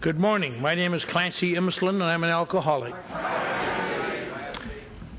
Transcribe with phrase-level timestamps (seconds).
[0.00, 0.62] Good morning.
[0.62, 2.94] My name is Clancy Imislund, and I'm an alcoholic.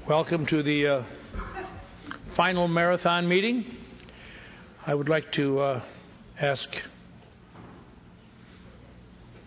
[0.07, 1.03] Welcome to the uh,
[2.31, 3.77] final marathon meeting.
[4.87, 5.81] I would like to uh,
[6.39, 6.75] ask,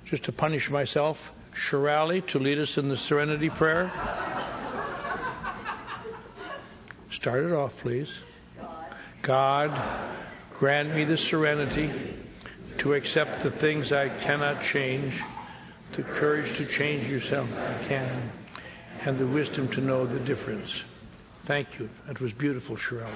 [0.05, 3.90] just to punish myself, Shirley to lead us in the serenity prayer.
[7.10, 8.14] Start it off, please.
[9.22, 9.76] God,
[10.53, 11.90] grant me the serenity
[12.79, 15.22] to accept the things I cannot change,
[15.93, 18.31] the courage to change yourself I can,
[19.05, 20.83] and the wisdom to know the difference.
[21.45, 21.89] Thank you.
[22.07, 23.11] That was beautiful, Shirley.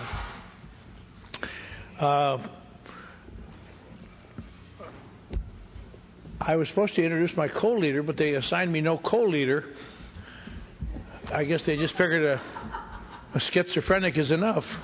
[1.98, 2.38] Uh,
[6.40, 9.64] I was supposed to introduce my co-leader, but they assigned me no co-leader.
[11.32, 12.40] I guess they just figured a,
[13.34, 14.78] a schizophrenic is enough.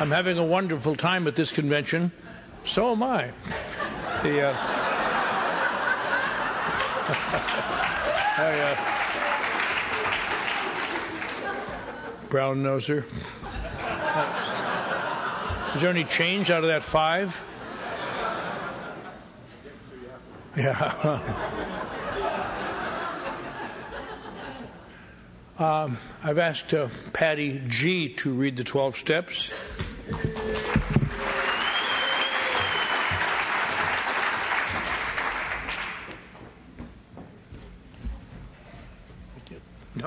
[0.00, 2.10] I'm having a wonderful time at this convention.
[2.64, 3.30] So am I.
[4.22, 4.56] The, uh,
[8.36, 8.76] I, uh,
[12.30, 13.04] brown noser.
[15.74, 17.36] Is there any change out of that five?
[20.56, 21.20] Yeah.
[25.58, 29.50] um, I've asked uh, Patty G to read the 12 steps.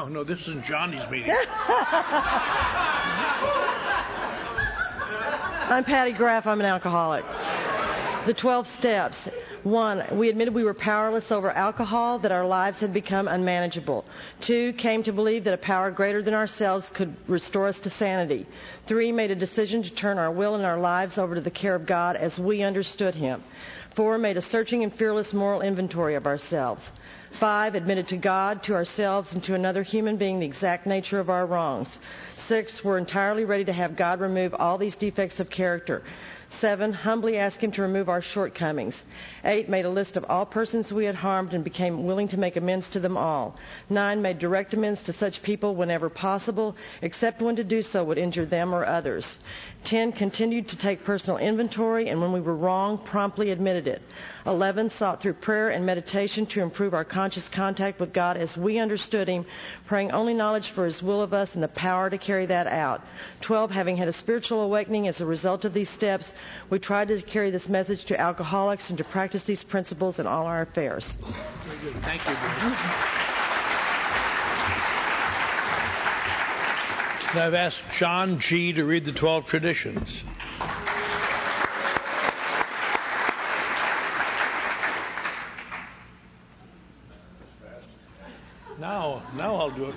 [0.09, 1.31] No, this isn't Johnny's meeting.
[5.69, 6.47] I'm Patty Graff.
[6.47, 7.25] I'm an alcoholic.
[8.25, 9.27] The 12 steps.
[9.63, 14.05] One, we admitted we were powerless over alcohol, that our lives had become unmanageable.
[14.39, 18.45] Two, came to believe that a power greater than ourselves could restore us to sanity.
[18.85, 21.75] Three, made a decision to turn our will and our lives over to the care
[21.75, 23.43] of God as we understood Him.
[23.93, 26.89] Four, made a searching and fearless moral inventory of ourselves.
[27.31, 31.29] Five, admitted to God, to ourselves, and to another human being the exact nature of
[31.29, 31.97] our wrongs.
[32.35, 36.03] Six, we're entirely ready to have God remove all these defects of character.
[36.59, 39.03] Seven, humbly asked him to remove our shortcomings.
[39.45, 42.55] Eight, made a list of all persons we had harmed and became willing to make
[42.55, 43.55] amends to them all.
[43.91, 48.17] Nine, made direct amends to such people whenever possible, except when to do so would
[48.17, 49.37] injure them or others.
[49.83, 54.01] 10 continued to take personal inventory and when we were wrong promptly admitted it
[54.45, 58.79] 11 sought through prayer and meditation to improve our conscious contact with god as we
[58.79, 59.45] understood him
[59.85, 63.01] praying only knowledge for his will of us and the power to carry that out
[63.41, 66.33] 12 having had a spiritual awakening as a result of these steps
[66.69, 70.45] we tried to carry this message to alcoholics and to practice these principles in all
[70.45, 71.17] our affairs
[71.65, 72.01] Very good.
[72.03, 72.33] Thank you.
[77.35, 78.73] Now I've asked John G.
[78.73, 80.23] to read the 12 traditions.
[88.79, 89.95] Now, now I'll do it.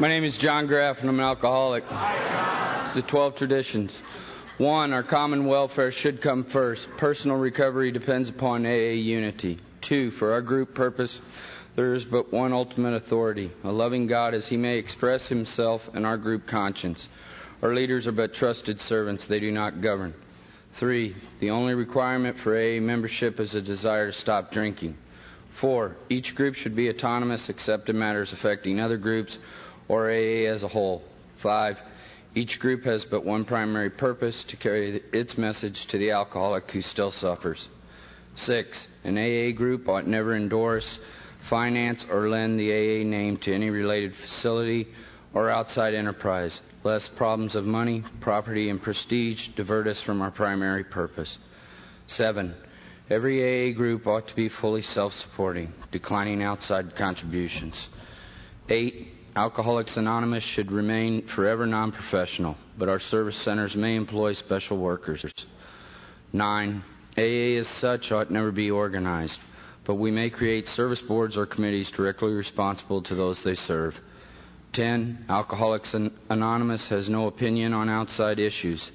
[0.00, 1.88] My name is John Graff, and I'm an alcoholic.
[1.88, 3.96] The 12 traditions.
[4.58, 6.88] One, our common welfare should come first.
[6.96, 9.60] Personal recovery depends upon AA unity.
[9.80, 11.22] Two, for our group purpose,
[11.76, 16.04] there is but one ultimate authority, a loving God as he may express himself in
[16.04, 17.08] our group conscience.
[17.62, 20.12] Our leaders are but trusted servants, they do not govern.
[20.72, 24.98] Three, the only requirement for AA membership is a desire to stop drinking.
[25.52, 29.38] Four, each group should be autonomous except in matters affecting other groups
[29.88, 31.02] or AA as a whole.
[31.36, 31.80] Five,
[32.34, 36.80] each group has but one primary purpose to carry its message to the alcoholic who
[36.80, 37.68] still suffers.
[38.34, 40.98] Six, an AA group ought never endorse,
[41.48, 44.88] finance, or lend the AA name to any related facility
[45.32, 50.84] or outside enterprise, lest problems of money, property, and prestige divert us from our primary
[50.84, 51.38] purpose.
[52.06, 52.54] Seven,
[53.08, 57.88] every AA group ought to be fully self supporting, declining outside contributions.
[58.68, 64.76] Eight, Alcoholics Anonymous should remain forever non professional, but our service centers may employ special
[64.76, 65.24] workers.
[66.32, 66.82] 9.
[67.18, 69.40] AA as such ought never be organized,
[69.82, 74.00] but we may create service boards or committees directly responsible to those they serve.
[74.72, 75.24] 10.
[75.28, 75.94] Alcoholics
[76.30, 78.92] Anonymous has no opinion on outside issues.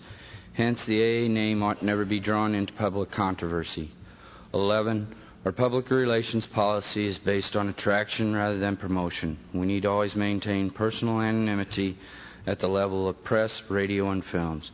[0.53, 3.91] Hence, the AA name ought never be drawn into public controversy.
[4.53, 5.13] 11.
[5.50, 9.36] Our public relations policy is based on attraction rather than promotion.
[9.51, 11.98] We need to always maintain personal anonymity
[12.46, 14.72] at the level of press, radio, and films.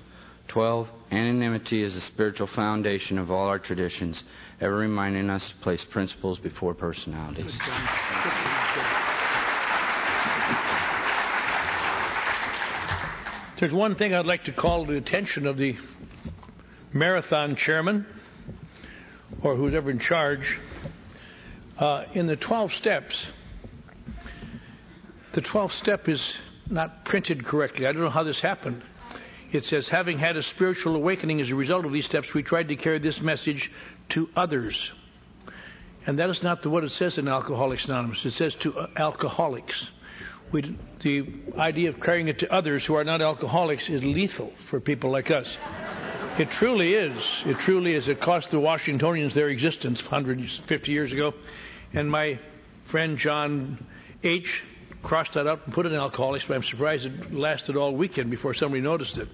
[0.49, 0.89] 12.
[1.13, 4.25] Anonymity is the spiritual foundation of all our traditions,
[4.59, 7.57] ever reminding us to place principles before personalities.
[13.59, 15.77] There's one thing I'd like to call the attention of the
[16.91, 18.05] marathon chairman
[19.41, 20.59] or who's ever in charge.
[21.77, 23.27] Uh, in the 12 steps,
[25.33, 26.37] the 12th step is
[26.69, 27.85] not printed correctly.
[27.85, 28.81] I don't know how this happened.
[29.51, 32.69] It says, having had a spiritual awakening as a result of these steps, we tried
[32.69, 33.71] to carry this message
[34.09, 34.91] to others.
[36.07, 38.25] And that is not the, what it says in Alcoholics Anonymous.
[38.25, 39.89] It says to uh, alcoholics
[40.51, 41.27] we, the
[41.57, 45.31] idea of carrying it to others who are not alcoholics is lethal for people like
[45.31, 45.57] us.
[46.37, 47.43] It truly is.
[47.45, 48.09] It truly is.
[48.09, 51.33] It cost the Washingtonians their existence 150 years ago.
[51.93, 52.39] And my
[52.83, 53.77] friend John
[54.21, 54.61] H.
[55.01, 58.31] crossed that out and put it in alcoholics, but I'm surprised it lasted all weekend
[58.31, 59.29] before somebody noticed it.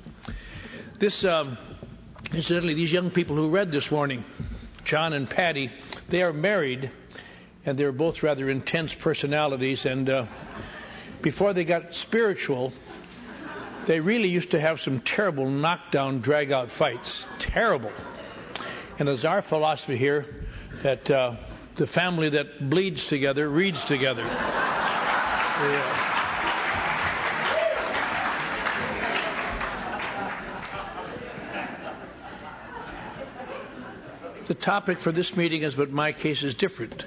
[1.00, 1.58] This, um,
[2.36, 4.24] incidentally, these young people who read this morning,
[4.84, 5.72] John and Patty,
[6.10, 6.92] they are married,
[7.66, 10.26] and they're both rather intense personalities, and uh,
[11.24, 12.74] before they got spiritual,
[13.86, 17.26] they really used to have some terrible knockdown, drag out fights.
[17.40, 17.92] Terrible.
[19.00, 20.26] And it's our philosophy here
[20.84, 21.36] that uh,
[21.76, 24.24] the family that bleeds together reads together.
[24.24, 26.08] Yeah.
[34.48, 37.06] The topic for this meeting is, but my case is different.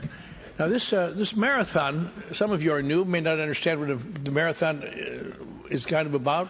[0.56, 4.31] Now, this uh, this marathon, some of you are new, may not understand what the
[4.31, 6.49] marathon uh, is kind of about.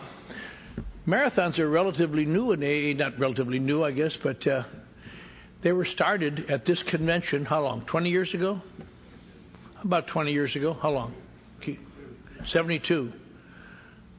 [1.06, 4.65] Marathons are relatively new in AA, not relatively new, I guess, but uh,
[5.62, 7.47] they were started at this convention.
[7.47, 7.81] How long?
[7.87, 8.61] 20 years ago?
[9.83, 10.75] About 20 years ago.
[10.75, 11.15] How long?
[12.45, 13.11] 72.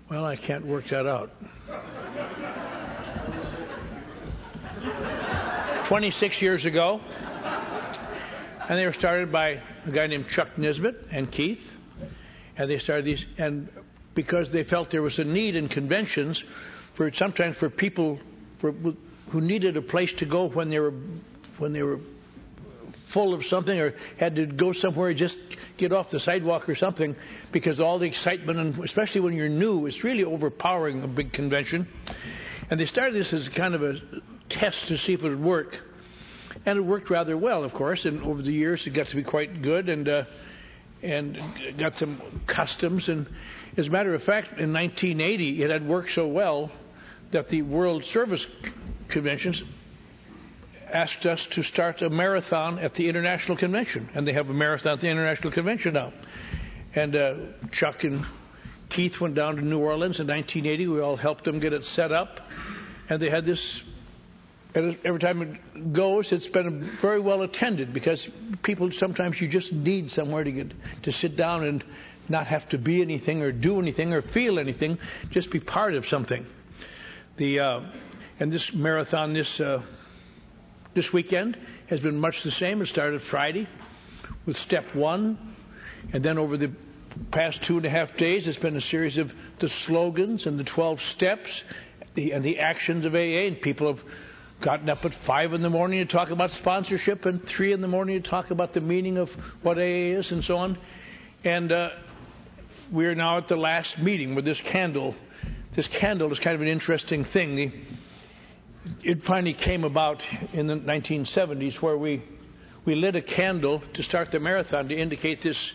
[0.09, 1.31] Well, I can't work that out.
[5.85, 7.01] 26 years ago.
[8.67, 11.71] And they were started by a guy named Chuck Nisbet and Keith.
[12.57, 13.69] And they started these, and
[14.15, 16.43] because they felt there was a need in conventions
[16.93, 18.19] for sometimes for people
[18.59, 18.73] for,
[19.29, 20.93] who needed a place to go when they were
[21.57, 21.99] when they were
[23.07, 25.37] full of something or had to go somewhere just
[25.77, 27.15] get off the sidewalk or something
[27.51, 31.87] because all the excitement and especially when you're new it's really overpowering a big convention
[32.69, 33.99] and they started this as kind of a
[34.49, 35.81] test to see if it would work
[36.65, 38.05] and it worked rather well, of course.
[38.05, 40.23] And over the years, it got to be quite good, and uh,
[41.01, 41.37] and
[41.77, 43.09] got some customs.
[43.09, 43.27] And
[43.77, 46.71] as a matter of fact, in 1980, it had worked so well
[47.31, 48.47] that the World Service
[49.07, 49.63] Conventions
[50.91, 54.93] asked us to start a marathon at the International Convention, and they have a marathon
[54.93, 56.13] at the International Convention now.
[56.93, 57.35] And uh,
[57.71, 58.25] Chuck and
[58.89, 60.87] Keith went down to New Orleans in 1980.
[60.87, 62.39] We all helped them get it set up,
[63.09, 63.83] and they had this
[64.75, 68.29] and every time it goes, it's been very well attended because
[68.61, 70.71] people sometimes you just need somewhere to get
[71.03, 71.83] to sit down and
[72.27, 74.97] not have to be anything or do anything or feel anything,
[75.29, 76.45] just be part of something.
[77.37, 77.81] The uh,
[78.39, 79.81] and this marathon this uh,
[80.93, 81.57] this weekend
[81.87, 82.81] has been much the same.
[82.81, 83.67] It started Friday
[84.45, 85.55] with step one,
[86.11, 86.71] and then over the
[87.31, 90.63] past two and a half days, it's been a series of the slogans and the
[90.65, 91.63] 12 steps
[92.15, 94.03] the, and the actions of AA, and people have
[94.61, 97.87] gotten up at five in the morning to talk about sponsorship and three in the
[97.87, 99.31] morning to talk about the meaning of
[99.63, 100.77] what AA is and so on.
[101.43, 101.91] And uh,
[102.91, 105.15] we are now at the last meeting with this candle.
[105.73, 107.85] This candle is kind of an interesting thing.
[109.03, 112.21] It finally came about in the 1970s where we
[112.85, 115.73] we lit a candle to start the marathon to indicate this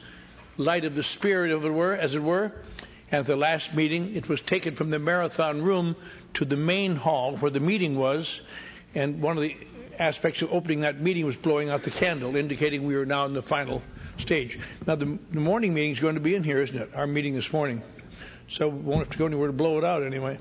[0.56, 2.52] light of the spirit, of it were, as it were.
[3.10, 5.96] At the last meeting, it was taken from the marathon room
[6.34, 8.40] to the main hall where the meeting was,
[8.94, 9.56] and one of the
[9.98, 13.34] aspects of opening that meeting was blowing out the candle, indicating we were now in
[13.34, 13.82] the final
[14.18, 14.58] stage.
[14.86, 16.90] Now, the, the morning meeting is going to be in here, isn't it?
[16.94, 17.82] Our meeting this morning.
[18.48, 20.38] So we won't have to go anywhere to blow it out anyway.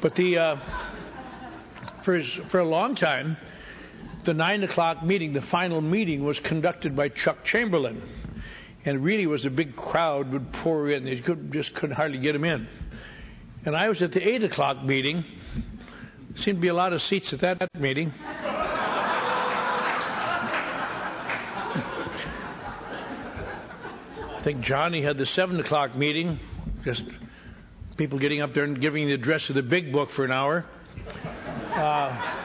[0.00, 0.56] But the uh,
[2.04, 3.38] for, for a long time,
[4.24, 8.02] the 9 o'clock meeting, the final meeting, was conducted by Chuck Chamberlain.
[8.84, 11.04] And really was a big crowd would pour in.
[11.04, 12.68] They could, just couldn't hardly get them in.
[13.64, 15.24] And I was at the 8 o'clock meeting,
[16.36, 18.12] Seemed to be a lot of seats at that meeting.
[24.34, 26.38] I think Johnny had the 7 o'clock meeting,
[26.84, 27.04] just
[27.96, 30.66] people getting up there and giving the address of the big book for an hour.
[31.72, 32.44] Uh,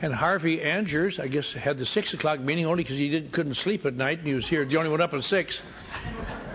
[0.00, 3.84] and Harvey Angers, I guess, had the 6 o'clock meeting only because he couldn't sleep
[3.86, 4.64] at night and he was here.
[4.64, 5.62] The only one up at 6.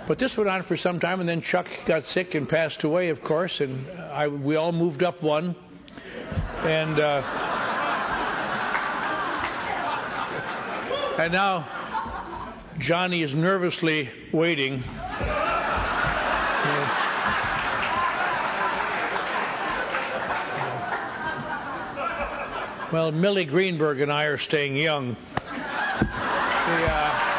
[0.10, 3.10] But this went on for some time, and then Chuck got sick and passed away,
[3.10, 5.56] of course, and I, we all moved up one.
[6.64, 7.22] And uh,
[11.20, 11.68] and now
[12.80, 14.84] Johnny is nervously waiting.
[22.92, 25.16] Well, Millie Greenberg and I are staying young.
[25.46, 27.30] The, uh,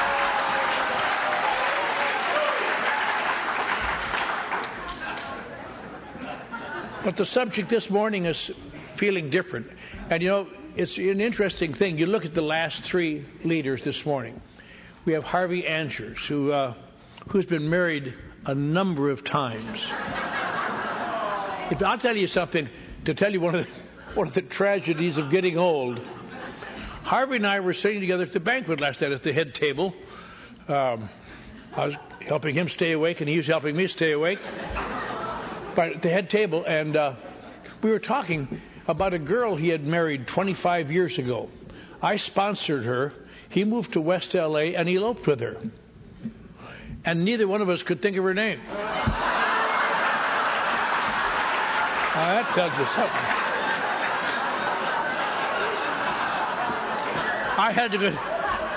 [7.05, 8.51] but the subject this morning is
[8.97, 9.69] feeling different.
[10.11, 11.99] And you know, it's an interesting thing.
[11.99, 14.41] You look at the last three leaders this morning.
[15.05, 16.75] We have Harvey Anschers, who, uh,
[17.29, 18.15] who's been married
[18.47, 19.87] a number of times.
[21.71, 22.69] If I'll tell you something,
[23.05, 23.71] to tell you one of the
[24.15, 26.01] one of the tragedies of getting old.
[27.03, 29.95] Harvey and I were sitting together at the banquet last night at the head table.
[30.69, 31.09] Um,
[31.77, 34.41] I was helping him stay awake, and he was helping me stay awake.
[35.77, 37.15] At the head table, and uh,
[37.83, 41.49] we were talking about a girl he had married 25 years ago.
[42.03, 43.13] I sponsored her.
[43.49, 45.57] He moved to West LA and eloped with her.
[47.05, 48.61] And neither one of us could think of her name.
[52.15, 53.51] Now that tells you something.
[57.59, 58.09] I had to go.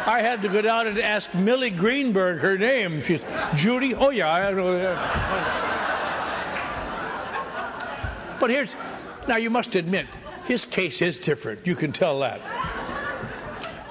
[0.05, 3.01] I had to go down and ask Millie Greenberg her name.
[3.01, 3.21] She's
[3.55, 3.95] Judy.
[3.95, 5.72] Oh yeah, I know.
[8.43, 8.75] But here's
[9.25, 10.05] now you must admit
[10.43, 11.65] his case is different.
[11.65, 12.41] You can tell that.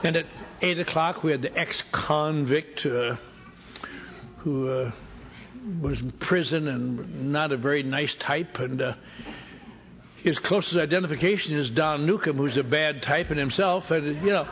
[0.05, 0.27] And at
[0.61, 3.17] eight o'clock we had the ex-convict uh,
[4.37, 4.93] who uh,
[5.81, 8.83] was in prison and not a very nice type and.
[8.83, 8.95] Uh,
[10.23, 14.47] his closest identification is Don Newcomb, who's a bad type in himself, and you know,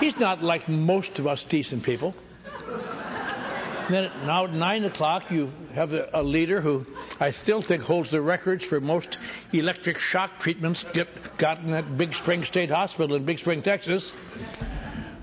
[0.00, 2.14] He's not like most of us decent people.
[3.86, 6.86] And then now at 9 o'clock, you have a, a, leader who
[7.20, 9.18] I still think holds the records for most
[9.52, 14.12] electric shock treatments get, gotten at Big Spring State Hospital in Big Spring, Texas.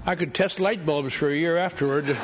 [0.05, 2.17] I could test light bulbs for a year afterward.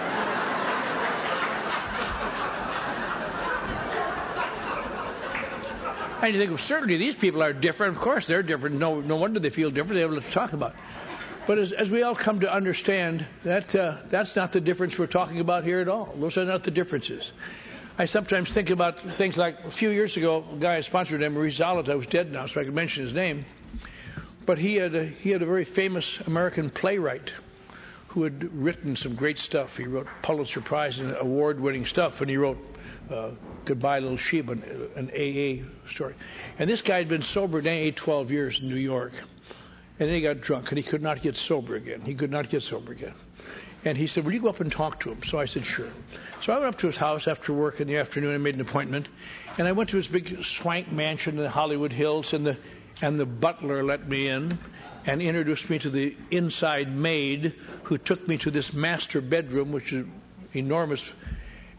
[6.21, 7.95] And you think, well, certainly these people are different.
[7.95, 8.77] Of course, they're different.
[8.77, 9.95] No, no wonder they feel different.
[9.95, 10.75] They're able to talk about.
[11.47, 15.07] But as, as, we all come to understand, that uh, that's not the difference we're
[15.07, 16.13] talking about here at all.
[16.19, 17.31] Those are not the differences.
[17.98, 21.51] I sometimes think about things like a few years ago, a guy I sponsored, Emery
[21.51, 23.45] Zalata, who's dead now, so I can mention his name.
[24.45, 27.33] But he had a, he had a very famous American playwright
[28.07, 29.77] who had written some great stuff.
[29.77, 32.57] He wrote Pulitzer Prize and award-winning stuff, and he wrote
[33.12, 33.31] uh,
[33.65, 34.63] Goodbye Little Sheep, an,
[34.95, 36.15] an AA story.
[36.60, 39.13] And this guy had been sober in AA 12 years in New York.
[40.00, 42.01] And then he got drunk and he could not get sober again.
[42.01, 43.13] He could not get sober again.
[43.83, 45.23] And he said, Will you go up and talk to him?
[45.23, 45.91] So I said, Sure.
[46.41, 48.61] So I went up to his house after work in the afternoon and made an
[48.61, 49.07] appointment.
[49.57, 52.57] And I went to his big swank mansion in the Hollywood Hills, and the,
[53.01, 54.57] and the butler let me in
[55.05, 59.93] and introduced me to the inside maid who took me to this master bedroom, which
[59.93, 60.05] is
[60.53, 61.03] enormous.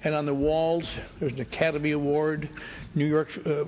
[0.05, 2.49] And on the walls, there's an Academy Award,
[2.95, 3.65] New York uh,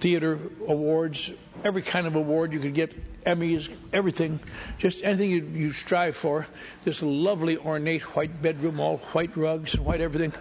[0.00, 1.30] Theater Awards,
[1.64, 4.40] every kind of award you could get Emmys, everything,
[4.78, 6.46] just anything you, you strive for.
[6.84, 10.32] This lovely ornate white bedroom, all white rugs and white everything.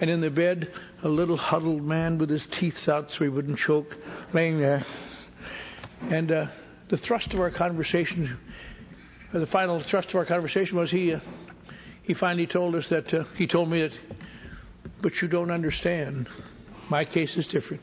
[0.00, 3.58] And in the bed, a little huddled man with his teeth out so he wouldn't
[3.58, 3.96] choke,
[4.32, 4.84] laying there.
[6.08, 6.46] And uh,
[6.88, 8.38] the thrust of our conversation,
[9.32, 11.20] the final thrust of our conversation was he, uh,
[12.02, 13.92] he finally told us that, uh, he told me that,
[15.00, 16.28] but you don't understand.
[16.88, 17.82] My case is different.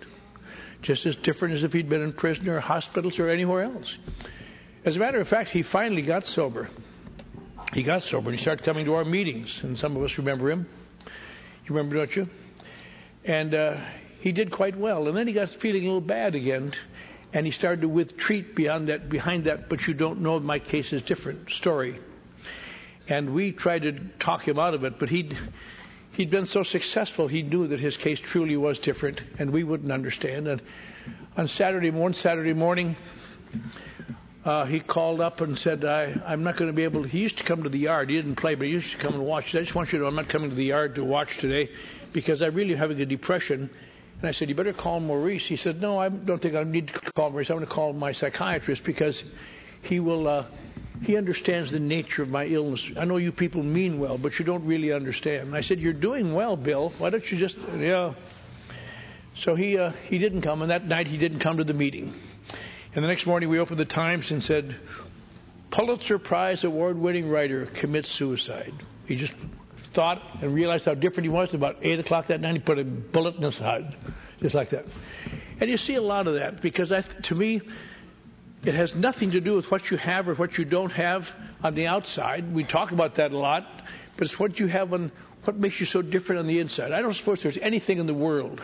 [0.81, 3.97] Just as different as if he'd been in prison or hospitals or anywhere else.
[4.85, 6.69] As a matter of fact, he finally got sober.
[7.73, 10.49] He got sober and he started coming to our meetings, and some of us remember
[10.49, 10.67] him.
[11.65, 12.29] You remember, don't you?
[13.25, 13.77] And uh,
[14.21, 15.07] he did quite well.
[15.07, 16.71] And then he got feeling a little bad again,
[17.33, 19.69] and he started to retreat beyond that, behind that.
[19.69, 21.99] But you don't know my case is different story.
[23.07, 25.37] And we tried to talk him out of it, but he'd
[26.19, 29.89] he'd been so successful, he knew that his case truly was different, and we wouldn't
[29.89, 30.49] understand.
[30.49, 30.61] And
[31.37, 32.97] on Saturday, morning, Saturday morning,
[34.43, 37.07] uh, he called up and said, I, I'm not going to be able to.
[37.07, 38.09] He used to come to the yard.
[38.09, 39.55] He didn't play, but he used to come and watch.
[39.55, 41.69] I just want you to know I'm not coming to the yard to watch today
[42.11, 43.69] because I'm really having a depression.
[44.19, 45.47] And I said, You better call Maurice.
[45.47, 47.49] He said, No, I don't think I need to call Maurice.
[47.49, 49.23] I'm going to call my psychiatrist because
[49.83, 50.27] he will.
[50.27, 50.45] Uh,
[51.01, 52.91] he understands the nature of my illness.
[52.97, 55.47] I know you people mean well, but you don't really understand.
[55.47, 56.93] And I said, You're doing well, Bill.
[56.97, 57.57] Why don't you just.
[57.77, 58.13] Yeah.
[59.35, 62.13] So he, uh, he didn't come, and that night he didn't come to the meeting.
[62.93, 64.75] And the next morning we opened the Times and said,
[65.71, 68.73] Pulitzer Prize award winning writer commits suicide.
[69.05, 69.31] He just
[69.93, 71.53] thought and realized how different he was.
[71.53, 73.83] About 8 o'clock that night, he put a bullet in his heart,
[74.41, 74.85] just like that.
[75.61, 77.61] And you see a lot of that because I, to me,
[78.63, 81.75] it has nothing to do with what you have or what you don't have on
[81.75, 82.53] the outside.
[82.53, 83.65] We talk about that a lot,
[84.17, 85.11] but it's what you have on
[85.45, 86.91] what makes you so different on the inside.
[86.91, 88.61] I don't suppose there's anything in the world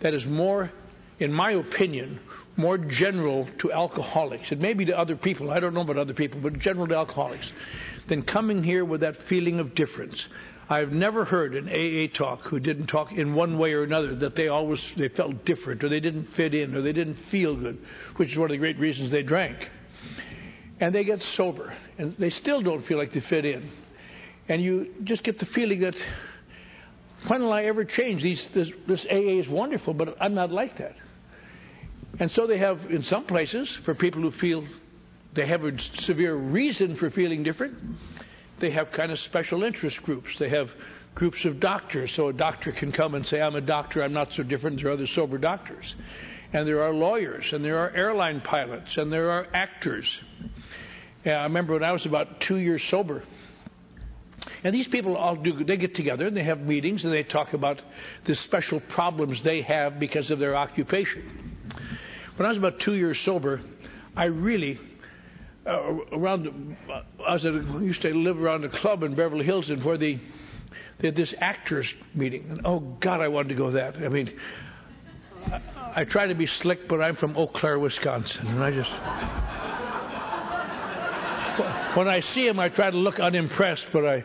[0.00, 0.70] that is more,
[1.18, 2.20] in my opinion,
[2.56, 4.52] more general to alcoholics.
[4.52, 6.96] It may be to other people, I don't know about other people, but general to
[6.96, 7.52] alcoholics,
[8.06, 10.26] than coming here with that feeling of difference.
[10.68, 14.34] I've never heard an AA talk who didn't talk in one way or another that
[14.34, 17.78] they always they felt different or they didn't fit in or they didn't feel good,
[18.16, 19.70] which is one of the great reasons they drank.
[20.80, 23.70] And they get sober and they still don't feel like they fit in.
[24.48, 25.96] And you just get the feeling that
[27.28, 28.22] when will I ever change?
[28.22, 30.96] These, this, this AA is wonderful, but I'm not like that.
[32.18, 34.64] And so they have, in some places, for people who feel
[35.34, 37.76] they have a severe reason for feeling different,
[38.58, 40.38] they have kind of special interest groups.
[40.38, 40.70] They have
[41.14, 44.32] groups of doctors, so a doctor can come and say, I'm a doctor, I'm not
[44.32, 44.80] so different.
[44.80, 45.94] There are other sober doctors.
[46.52, 50.20] And there are lawyers, and there are airline pilots, and there are actors.
[51.24, 53.22] Yeah, I remember when I was about two years sober.
[54.62, 57.52] And these people all do, they get together and they have meetings and they talk
[57.52, 57.80] about
[58.24, 61.56] the special problems they have because of their occupation.
[62.36, 63.60] When I was about two years sober,
[64.14, 64.78] I really
[65.66, 66.76] uh, around.
[66.88, 69.82] Uh, I was at a, used to live around a club in Beverly Hills, and
[69.82, 70.18] for the
[70.98, 73.96] they had this actors meeting, and oh God, I wanted to go that.
[73.96, 74.32] I mean,
[75.46, 75.60] I,
[75.96, 78.92] I try to be slick, but I'm from Eau Claire, Wisconsin, and I just.
[81.96, 84.24] when I see him, I try to look unimpressed, but I.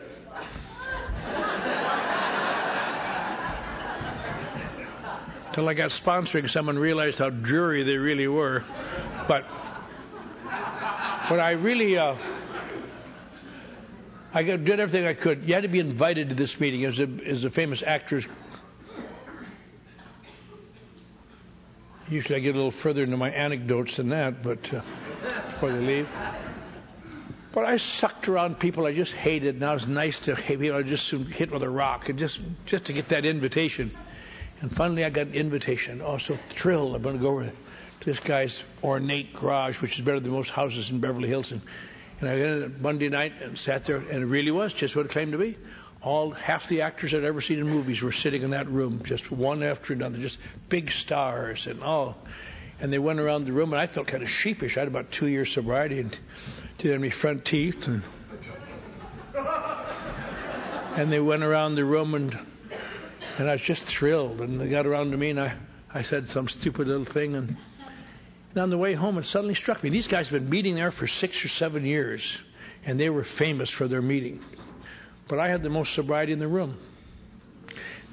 [5.52, 8.64] Till I got sponsoring, someone realized how dreary they really were.
[9.28, 9.44] But
[11.32, 12.14] but I really, uh,
[14.34, 15.48] I did everything I could.
[15.48, 18.28] You had to be invited to this meeting as a, as famous actors.
[22.10, 24.82] Usually I get a little further into my anecdotes than that, but uh,
[25.52, 26.08] before they leave.
[27.52, 30.82] But I sucked around people I just hated, and I was nice to you know
[30.82, 33.90] just hit with a rock, and just just to get that invitation.
[34.60, 36.02] And finally, I got an invitation.
[36.04, 36.94] Oh, so thrilled!
[36.94, 37.50] I'm going to go over
[38.04, 41.52] this guy's ornate garage, which is better than most houses in Beverly Hills.
[41.52, 41.60] And,
[42.20, 45.06] and I went in Monday night and sat there, and it really was just what
[45.06, 45.56] it claimed to be.
[46.02, 49.30] All half the actors I'd ever seen in movies were sitting in that room, just
[49.30, 50.38] one after another, just
[50.68, 52.16] big stars and all.
[52.80, 54.76] And they went around the room, and I felt kind of sheepish.
[54.76, 56.10] I had about two years sobriety and
[56.78, 57.86] didn't have any front teeth.
[57.86, 58.02] And,
[60.96, 62.36] and they went around the room, and
[63.38, 64.40] and I was just thrilled.
[64.40, 65.54] And they got around to me, and I
[65.94, 67.56] I said some stupid little thing, and
[68.54, 70.90] and on the way home, it suddenly struck me these guys have been meeting there
[70.90, 72.36] for six or seven years,
[72.84, 74.40] and they were famous for their meeting.
[75.26, 76.76] But I had the most sobriety in the room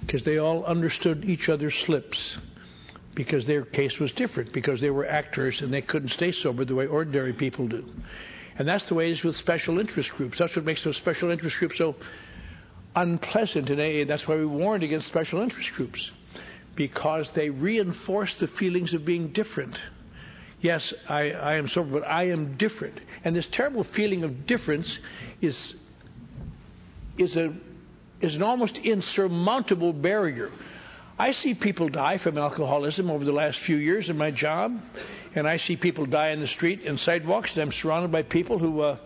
[0.02, 2.38] because they all understood each other's slips
[3.16, 6.76] because their case was different because they were actors and they couldn't stay sober the
[6.76, 7.86] way ordinary people do.
[8.58, 10.38] And that's the way it is with special interest groups.
[10.38, 11.96] That's what makes those special interest groups so
[12.96, 14.06] unpleasant in AA.
[14.08, 16.12] That's why we warned against special interest groups
[16.76, 19.78] because they reinforce the feelings of being different.
[20.62, 23.00] Yes, I, I am sober, but I am different.
[23.24, 25.00] And this terrible feeling of difference
[25.42, 25.76] is,
[27.18, 27.54] is, a,
[28.20, 30.52] is an almost insurmountable barrier.
[31.18, 34.82] I see people die from alcoholism over the last few years in my job,
[35.36, 38.58] and I see people die in the street and sidewalks, and I'm surrounded by people
[38.58, 38.98] who, uh,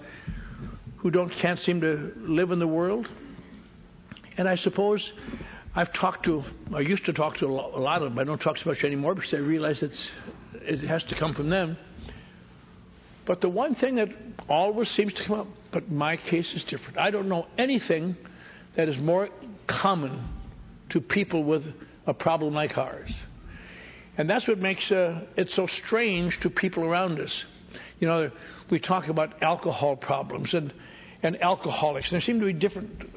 [0.97, 3.09] who don't, can't seem to live in the world.
[4.37, 5.13] And I suppose
[5.75, 8.19] I've talked to, I used to talk to a lot of them.
[8.19, 10.09] I don't talk so much anymore because I realize it's
[10.65, 11.77] it has to come from them.
[13.25, 14.09] But the one thing that
[14.49, 16.99] always seems to come up, but my case is different.
[16.99, 18.15] I don't know anything
[18.75, 19.29] that is more
[19.65, 20.19] common
[20.89, 21.73] to people with
[22.05, 23.11] a problem like ours.
[24.17, 27.45] And that's what makes uh, it so strange to people around us.
[27.99, 28.31] You know,
[28.69, 30.71] we talk about alcohol problems and,
[31.23, 32.11] and alcoholics.
[32.11, 33.09] And there seem to be different.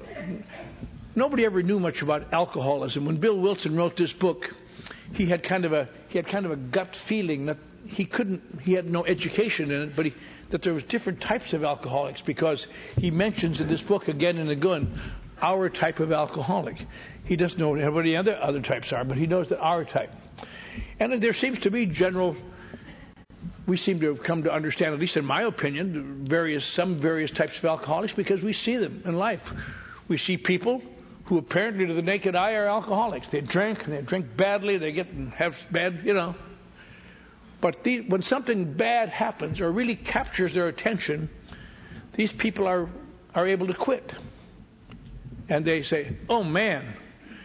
[1.16, 3.06] Nobody ever knew much about alcoholism.
[3.06, 4.54] When Bill Wilson wrote this book,
[5.14, 7.56] he had kind of a he had kind of a gut feeling that
[7.88, 10.14] he couldn't he had no education in it, but he,
[10.50, 12.66] that there was different types of alcoholics because
[12.98, 14.92] he mentions in this book again and again
[15.40, 16.76] our type of alcoholic.
[17.24, 20.12] He doesn't know what any other other types are, but he knows that our type.
[21.00, 22.36] And there seems to be general
[23.66, 27.30] we seem to have come to understand, at least in my opinion, various some various
[27.30, 29.50] types of alcoholics because we see them in life.
[30.08, 30.82] We see people
[31.26, 33.28] who apparently to the naked eye are alcoholics.
[33.28, 34.78] They drink and they drink badly.
[34.78, 36.34] They get and have bad, you know.
[37.60, 41.28] But the, when something bad happens or really captures their attention,
[42.14, 42.88] these people are
[43.34, 44.12] are able to quit.
[45.48, 46.94] And they say, "Oh man,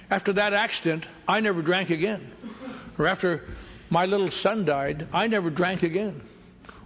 [0.10, 2.32] after that accident, I never drank again."
[2.98, 3.50] Or after
[3.90, 6.22] my little son died, I never drank again.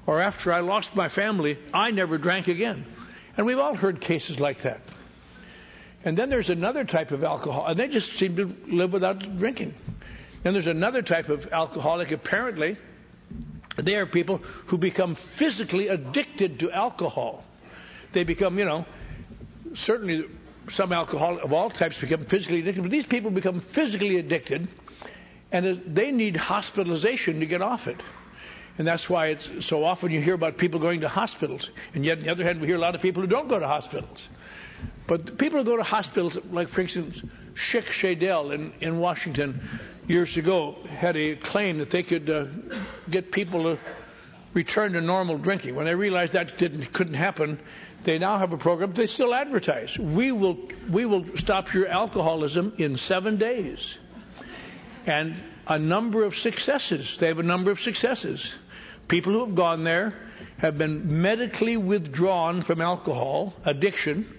[0.07, 2.85] Or after I lost my family, I never drank again.
[3.37, 4.79] And we've all heard cases like that.
[6.05, 9.73] And then there's another type of alcohol, and they just seem to live without drinking.
[10.43, 12.77] Then there's another type of alcoholic, apparently.
[13.75, 14.37] They are people
[14.67, 17.43] who become physically addicted to alcohol.
[18.13, 18.85] They become, you know,
[19.73, 20.25] certainly
[20.69, 24.67] some alcohol of all types become physically addicted, but these people become physically addicted,
[25.51, 27.99] and they need hospitalization to get off it.
[28.77, 32.19] And that's why it's so often you hear about people going to hospitals, and yet
[32.19, 34.27] on the other hand, we hear a lot of people who don't go to hospitals.
[35.07, 37.21] But people who go to hospitals, like for instance,
[37.53, 39.61] Schick Shadel in, in Washington
[40.07, 42.45] years ago had a claim that they could uh,
[43.09, 43.79] get people to
[44.53, 45.75] return to normal drinking.
[45.75, 47.59] When they realized that didn't couldn't happen,
[48.03, 48.93] they now have a program.
[48.93, 49.97] They still advertise.
[49.97, 50.57] We will
[50.89, 53.97] we will stop your alcoholism in seven days,
[55.05, 55.35] and
[55.67, 57.17] a number of successes.
[57.17, 58.53] They have a number of successes.
[59.07, 60.13] People who have gone there
[60.57, 64.34] have been medically withdrawn from alcohol addiction,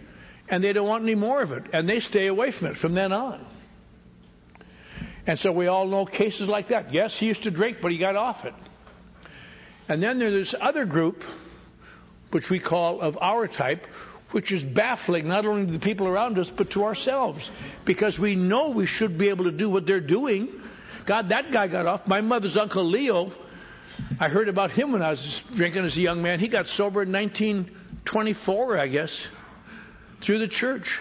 [0.48, 2.94] and they don't want any more of it, and they stay away from it from
[2.94, 3.44] then on.
[5.26, 6.92] And so we all know cases like that.
[6.92, 8.54] Yes, he used to drink, but he got off it.
[9.88, 11.24] And then there's this other group,
[12.30, 13.86] which we call of our type,
[14.30, 17.50] which is baffling not only to the people around us, but to ourselves.
[17.84, 20.48] Because we know we should be able to do what they're doing.
[21.06, 22.06] God, that guy got off.
[22.06, 23.32] My mother's uncle Leo,
[24.20, 26.40] I heard about him when I was drinking as a young man.
[26.40, 29.26] He got sober in 1924, I guess,
[30.26, 31.00] through the church.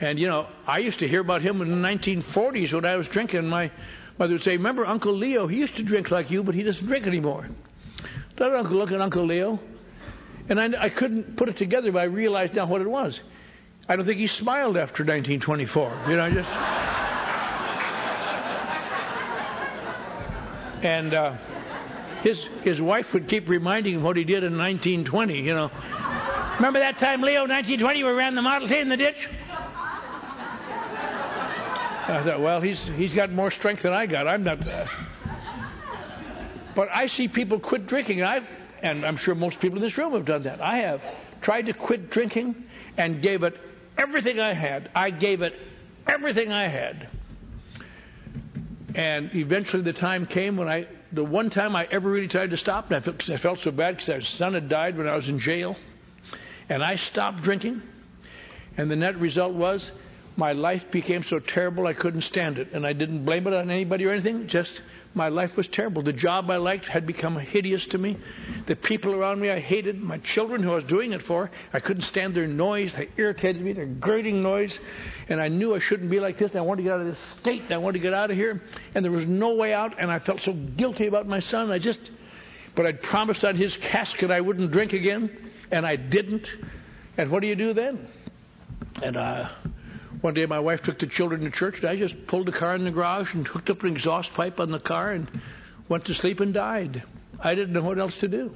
[0.00, 3.06] And, you know, I used to hear about him in the 1940s when I was
[3.06, 3.46] drinking.
[3.46, 3.70] My
[4.18, 5.46] mother would say, Remember Uncle Leo?
[5.46, 7.48] He used to drink like you, but he doesn't drink anymore.
[8.36, 9.60] That uncle look at Uncle Leo.
[10.48, 13.20] And I, I couldn't put it together, but I realized now what it was.
[13.88, 15.92] I don't think he smiled after 1924.
[16.08, 16.50] You know, just.
[20.82, 21.34] and uh,
[22.22, 25.40] his his wife would keep reminding him what he did in 1920.
[25.40, 25.70] You know,
[26.56, 29.28] remember that time, Leo, 1920, we ran the Model T in the ditch.
[32.08, 34.26] I thought, well, he's he's got more strength than I got.
[34.26, 34.66] I'm not.
[34.66, 34.86] Uh...
[36.74, 38.46] But I see people quit drinking, I
[38.82, 40.60] and I'm sure most people in this room have done that.
[40.60, 41.02] I have
[41.40, 42.54] tried to quit drinking
[42.96, 43.56] and gave it
[43.96, 44.90] everything I had.
[44.94, 45.54] I gave it
[46.06, 47.08] everything I had.
[48.94, 52.56] And eventually the time came when I, the one time I ever really tried to
[52.56, 55.16] stop, and I felt, I felt so bad because my son had died when I
[55.16, 55.76] was in jail,
[56.68, 57.82] and I stopped drinking,
[58.76, 59.90] and the net result was
[60.36, 62.72] my life became so terrible I couldn't stand it.
[62.72, 66.02] And I didn't blame it on anybody or anything, just my life was terrible.
[66.02, 68.16] The job I liked had become hideous to me.
[68.66, 70.00] The people around me I hated.
[70.00, 72.94] My children who I was doing it for, I couldn't stand their noise.
[72.94, 74.78] They irritated me, their grating noise.
[75.28, 76.54] And I knew I shouldn't be like this.
[76.54, 77.72] I wanted to get out of this state.
[77.72, 78.62] I wanted to get out of here.
[78.94, 79.98] And there was no way out.
[79.98, 81.72] And I felt so guilty about my son.
[81.72, 82.00] I just,
[82.76, 85.50] but I'd promised on his casket I wouldn't drink again.
[85.72, 86.48] And I didn't.
[87.16, 88.06] And what do you do then?
[89.02, 89.48] And, uh,
[90.20, 92.74] one day my wife took the children to church and I just pulled the car
[92.74, 95.28] in the garage and hooked up an exhaust pipe on the car and
[95.88, 97.02] went to sleep and died.
[97.38, 98.54] I didn't know what else to do.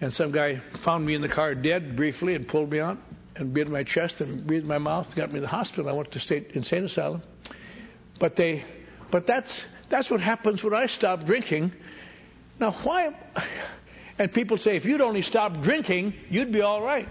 [0.00, 2.98] And some guy found me in the car dead briefly and pulled me out
[3.36, 5.88] and breathed my chest and breathed my mouth, got me to the hospital.
[5.88, 7.22] I went to state insane asylum.
[8.18, 8.64] But they,
[9.10, 11.72] but that's, that's what happens when I stop drinking.
[12.58, 13.14] Now why,
[14.18, 17.08] and people say, if you'd only stop drinking, you'd be all right.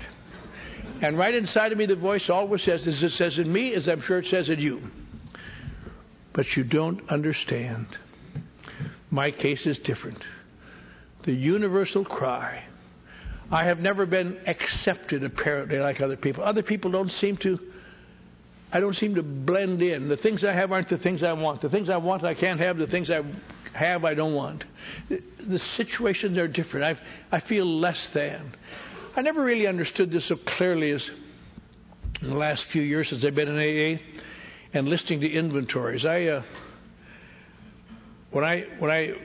[1.02, 3.88] And right inside of me, the voice always says, as it says in me, as
[3.88, 4.90] I'm sure it says in you.
[6.34, 7.86] But you don't understand.
[9.10, 10.24] My case is different.
[11.24, 12.64] The universal cry.
[13.52, 16.44] I have never been accepted apparently like other people.
[16.44, 17.60] Other people don't seem to,
[18.74, 20.10] I don't seem to blend in.
[20.10, 21.62] The things I have aren't the things I want.
[21.62, 22.78] The things I want I can't have.
[22.78, 23.24] The things I
[23.74, 24.66] have I don't want.
[25.08, 26.98] The, the situations are different.
[27.32, 28.54] I, I feel less than.
[29.18, 31.10] I never really understood this so clearly as
[32.22, 34.00] in the last few years since I've been in AA
[34.76, 36.06] and listening to inventories.
[36.06, 36.42] I uh,
[38.30, 39.16] when I when I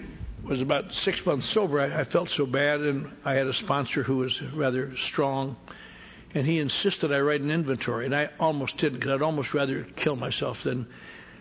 [0.45, 4.03] was about six months sober, I, I felt so bad, and I had a sponsor
[4.03, 5.57] who was rather strong,
[6.35, 9.85] and he insisted I write an inventory, and I almost didn't because I'd almost rather
[9.95, 10.87] kill myself than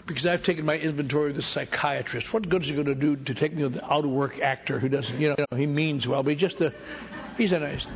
[0.05, 2.33] because I've taken my inventory of the psychiatrist.
[2.33, 4.41] What good is he going to do to take me with the out of work
[4.41, 6.73] actor who doesn't, you know, he means well, but he's just a,
[7.37, 7.87] he's a nice.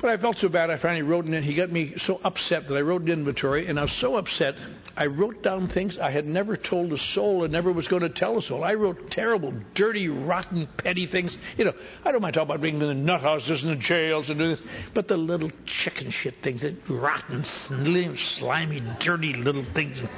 [0.00, 1.34] But I felt so bad, I finally wrote in.
[1.34, 1.44] It.
[1.44, 4.56] He got me so upset that I wrote an inventory, and I was so upset,
[4.96, 8.08] I wrote down things I had never told a soul and never was going to
[8.08, 8.64] tell a soul.
[8.64, 11.36] I wrote terrible, dirty, rotten, petty things.
[11.58, 14.30] You know, I don't mind talking about being in the nut houses and the jails
[14.30, 14.62] and doing this,
[14.94, 19.98] but the little chicken shit things, the rotten, slim, slimy, dirty little things.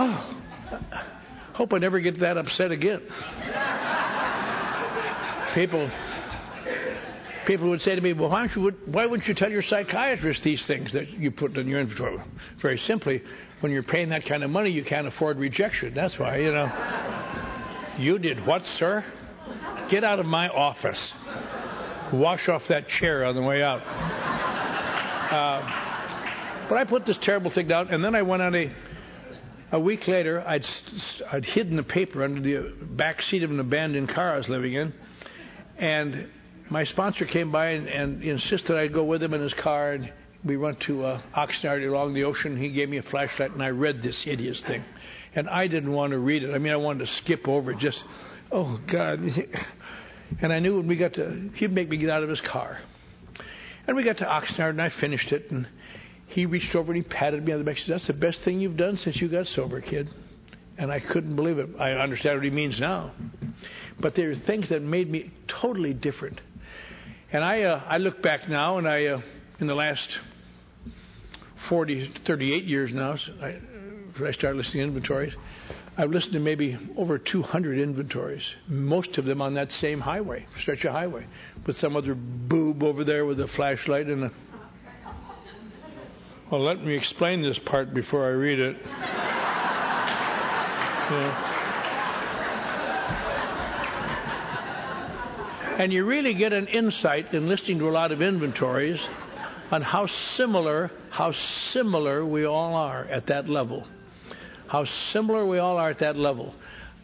[0.00, 0.36] Oh,
[1.54, 3.02] hope I never get that upset again.
[5.54, 5.90] People
[7.48, 10.66] people would say to me, well, why, you, why wouldn't you tell your psychiatrist these
[10.66, 12.20] things that you put in your inventory?
[12.58, 13.24] Very simply,
[13.60, 15.94] when you're paying that kind of money, you can't afford rejection.
[15.94, 16.70] That's why, you know.
[17.96, 19.02] You did what, sir?
[19.88, 21.14] Get out of my office.
[22.12, 23.80] Wash off that chair on the way out.
[25.32, 25.62] Uh,
[26.68, 28.70] but I put this terrible thing down, and then I went on a.
[29.70, 30.66] A week later, I'd,
[31.30, 34.72] I'd hidden the paper under the back seat of an abandoned car I was living
[34.72, 34.94] in,
[35.76, 36.30] and
[36.70, 40.12] my sponsor came by and, and insisted I'd go with him in his car, and
[40.44, 42.56] we went to uh, Oxnard along the ocean.
[42.56, 44.84] He gave me a flashlight, and I read this hideous thing,
[45.34, 46.54] and I didn't want to read it.
[46.54, 47.78] I mean, I wanted to skip over it.
[47.78, 48.04] Just,
[48.52, 49.48] oh God!
[50.42, 52.76] And I knew when we got to, he'd make me get out of his car,
[53.86, 55.66] and we got to Oxnard, and I finished it, and
[56.26, 57.76] he reached over and he patted me on the back.
[57.76, 60.10] He said, "That's the best thing you've done since you got sober, kid."
[60.76, 61.70] And I couldn't believe it.
[61.78, 63.12] I understand what he means now,
[63.98, 66.42] but there are things that made me totally different.
[67.32, 69.20] And I, uh, I look back now, and I, uh,
[69.60, 70.18] in the last
[71.56, 73.56] 40, 38 years now, I,
[74.24, 75.34] I started listening to inventories.
[75.96, 80.84] I've listened to maybe over 200 inventories, most of them on that same highway, stretch
[80.84, 81.26] of highway,
[81.66, 84.30] with some other boob over there with a flashlight and a
[86.50, 88.76] well, let me explain this part before I read it.
[91.10, 91.54] Yeah.
[95.78, 99.00] And you really get an insight in listening to a lot of inventories
[99.70, 103.86] on how similar, how similar we all are at that level.
[104.66, 106.52] How similar we all are at that level.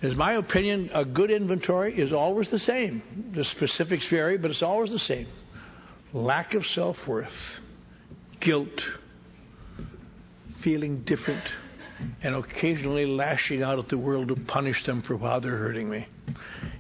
[0.03, 3.31] Is my opinion, a good inventory is always the same.
[3.33, 5.29] The specifics vary, but it's always the same.
[6.13, 7.61] Lack of self worth,
[8.41, 8.85] guilt,
[10.57, 11.45] feeling different,
[12.25, 16.07] and occasionally lashing out at the world to punish them for how they're hurting me.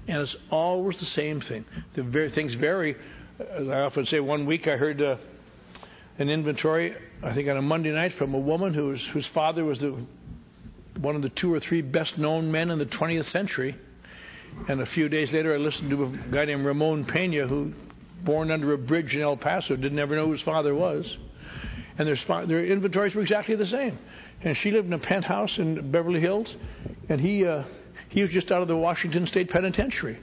[0.07, 1.64] And it's always the same thing.
[1.95, 2.97] The very, things vary.
[3.38, 5.17] As I often say, one week I heard uh,
[6.19, 9.81] an inventory, I think on a Monday night, from a woman whose whose father was
[9.81, 9.97] the
[10.99, 13.75] one of the two or three best known men in the 20th century.
[14.69, 17.73] And a few days later, I listened to a guy named Ramon Pena, who,
[18.23, 21.19] born under a bridge in El Paso, didn't ever know who his father was
[21.99, 23.99] and their, their inventories were exactly the same.
[24.43, 26.55] And she lived in a penthouse in Beverly Hills,
[27.09, 27.64] and he uh,
[28.14, 30.16] he was just out of the Washington State Penitentiary.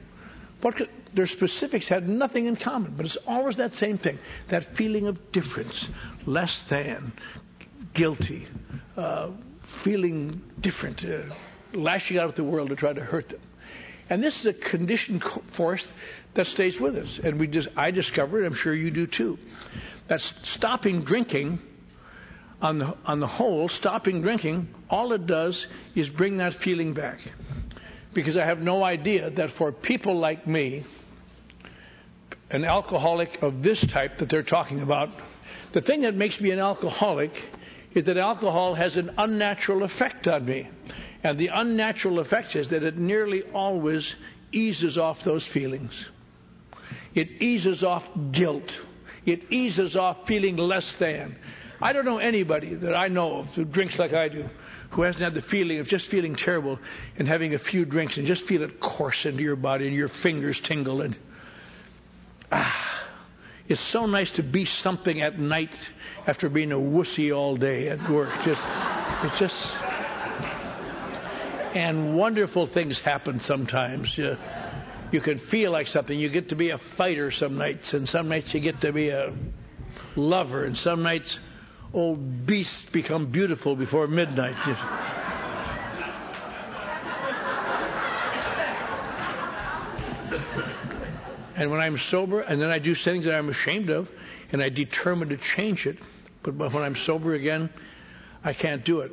[0.62, 5.08] What their specifics had nothing in common, but it's always that same thing: that feeling
[5.08, 5.90] of difference,
[6.26, 7.12] less than,
[7.94, 8.48] guilty,
[8.96, 9.32] uh,
[9.64, 11.24] feeling different, uh,
[11.74, 13.42] lashing out at the world to try to hurt them.
[14.10, 15.86] And this is a conditioned force
[16.36, 17.20] that stays with us.
[17.22, 19.38] And we just, I discovered, I'm sure you do too,
[20.08, 21.60] that stopping drinking,
[22.62, 27.20] on the, on the whole, stopping drinking, all it does is bring that feeling back.
[28.14, 30.84] Because I have no idea that for people like me,
[32.50, 35.10] an alcoholic of this type that they're talking about,
[35.72, 37.32] the thing that makes me an alcoholic
[37.94, 40.68] is that alcohol has an unnatural effect on me.
[41.24, 44.16] And the unnatural effect is that it nearly always
[44.52, 46.10] eases off those feelings.
[47.14, 48.80] It eases off guilt.
[49.26, 51.36] It eases off feeling less than.
[51.82, 54.50] I don't know anybody that I know of who drinks like I do
[54.92, 56.80] who hasn't had the feeling of just feeling terrible
[57.18, 60.10] and having a few drinks and just feel it course into your body and your
[60.10, 61.16] fingers tingle and
[62.52, 62.92] ah,
[63.68, 65.72] it's so nice to be something at night
[66.28, 68.30] after being a wussy all day at work.
[68.44, 68.62] Just
[69.24, 69.78] it's just
[71.74, 74.18] and wonderful things happen sometimes.
[74.18, 74.38] You,
[75.12, 76.18] you can feel like something.
[76.18, 79.10] You get to be a fighter some nights, and some nights you get to be
[79.10, 79.34] a
[80.18, 81.40] lover, and some nights
[81.94, 84.56] old beasts become beautiful before midnight.
[91.56, 94.10] and when I'm sober, and then I do things that I'm ashamed of,
[94.52, 95.98] and I determine to change it,
[96.44, 97.70] but when I'm sober again,
[98.44, 99.12] I can't do it.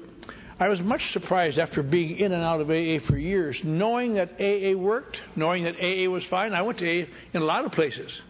[0.60, 4.40] I was much surprised after being in and out of AA for years, knowing that
[4.40, 6.52] AA worked, knowing that AA was fine.
[6.52, 8.20] I went to AA in a lot of places.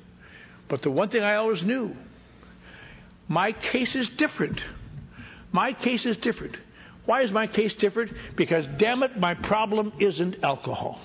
[0.69, 1.97] But the one thing I always knew
[3.29, 4.61] my case is different.
[5.53, 6.57] My case is different.
[7.05, 8.13] Why is my case different?
[8.37, 11.01] Because, damn it, my problem isn't alcohol.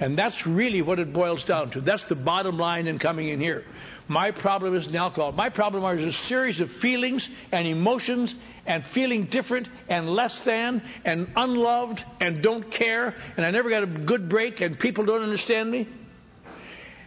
[0.00, 1.80] And that's really what it boils down to.
[1.80, 3.64] That's the bottom line in coming in here.
[4.08, 5.32] My problem isn't alcohol.
[5.32, 8.34] My problem is a series of feelings and emotions
[8.66, 13.82] and feeling different and less than and unloved and don't care and I never got
[13.82, 15.88] a good break and people don't understand me.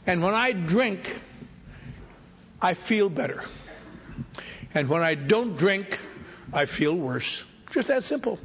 [0.08, 1.14] And when I drink,
[2.60, 3.44] I feel better.
[4.74, 5.98] And when I don't drink,
[6.54, 7.44] I feel worse.
[7.72, 8.40] Just that simple.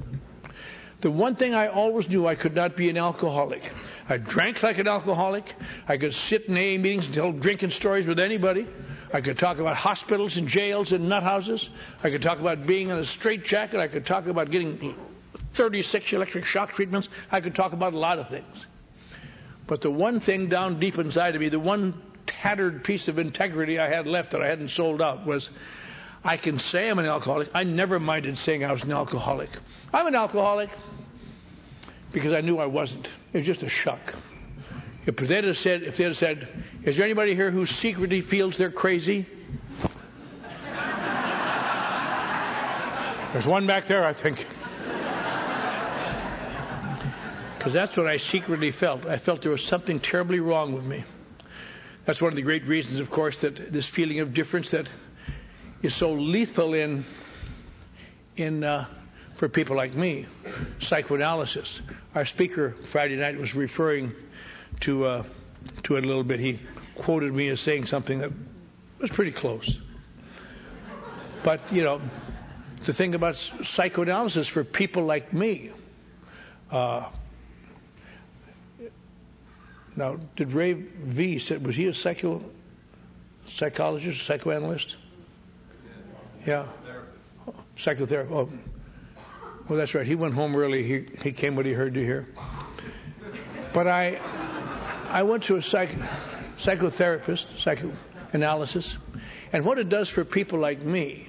[1.01, 3.73] The one thing I always knew I could not be an alcoholic.
[4.09, 5.55] I drank like an alcoholic.
[5.89, 8.67] I could sit in AA meetings and tell drinking stories with anybody.
[9.13, 11.69] I could talk about hospitals and jails and nut houses.
[12.03, 13.81] I could talk about being in a straitjacket.
[13.81, 14.95] I could talk about getting
[15.55, 17.09] 36 electric shock treatments.
[17.31, 18.67] I could talk about a lot of things.
[19.67, 22.01] But the one thing down deep inside of me, the one
[22.43, 25.49] tattered piece of integrity I had left that I hadn't sold out was
[26.25, 27.51] I can say I'm an alcoholic.
[27.55, 29.51] I never minded saying I was an alcoholic.
[29.95, 30.71] I'm an alcoholic
[32.11, 33.09] because I knew I wasn't.
[33.33, 34.15] It was just a shuck.
[35.07, 36.49] If they'd have said, if they'd have said,
[36.83, 39.25] is there anybody here who secretly feels they're crazy?
[43.33, 44.47] There's one back there, I think.
[47.57, 49.07] Because that's what I secretly felt.
[49.07, 51.05] I felt there was something terribly wrong with me.
[52.05, 54.89] That's one of the great reasons, of course, that this feeling of difference that
[55.83, 57.05] is so lethal in
[58.37, 58.87] in uh,
[59.35, 60.27] for people like me,
[60.81, 61.81] psychoanalysis.
[62.15, 64.13] Our speaker Friday night was referring
[64.81, 65.25] to uh,
[65.85, 66.41] to it a little bit.
[66.41, 66.59] He
[66.97, 68.33] quoted me as saying something that
[68.99, 69.79] was pretty close.
[71.45, 72.01] But you know,
[72.85, 75.71] the thing about psychoanalysis for people like me.
[76.71, 77.09] Uh,
[79.97, 82.43] now, did Ray V said was he a psycho
[83.47, 84.97] psychologist, psychoanalyst?
[86.47, 86.67] Yeah.
[87.77, 88.31] psychotherapist.
[88.31, 88.49] Oh.
[89.69, 90.07] Well, that's right.
[90.07, 90.83] He went home early.
[90.83, 92.29] He, he came what he heard to hear.
[93.73, 94.21] But I,
[95.09, 95.91] I went to a psych,
[96.59, 98.97] psychotherapist, psychoanalysis,
[99.53, 101.29] and what it does for people like me,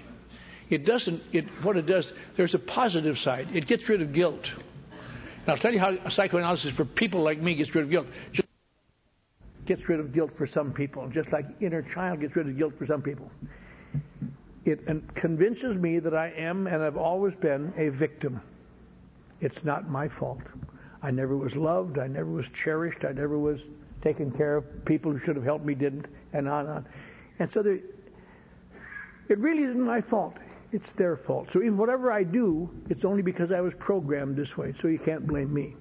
[0.70, 1.22] it doesn't.
[1.32, 2.12] It what it does.
[2.36, 3.50] There's a positive side.
[3.54, 4.52] It gets rid of guilt.
[4.52, 8.08] And I'll tell you how psychoanalysis for people like me gets rid of guilt.
[9.66, 12.78] Gets rid of guilt for some people, just like inner child gets rid of guilt
[12.78, 13.32] for some people
[14.66, 18.42] it convinces me that I am and have always been a victim.
[19.42, 20.40] It's not my fault.
[21.02, 22.00] I never was loved.
[22.00, 23.04] I never was cherished.
[23.04, 23.62] I never was
[24.02, 24.86] taken care of.
[24.86, 26.86] People who should have helped me didn't, and on and on.
[27.40, 27.80] And so there,
[29.28, 30.38] it really isn't my fault.
[30.72, 31.52] It's their fault.
[31.52, 34.74] So even whatever I do, it's only because I was programmed this way.
[34.80, 35.76] So you can't blame me.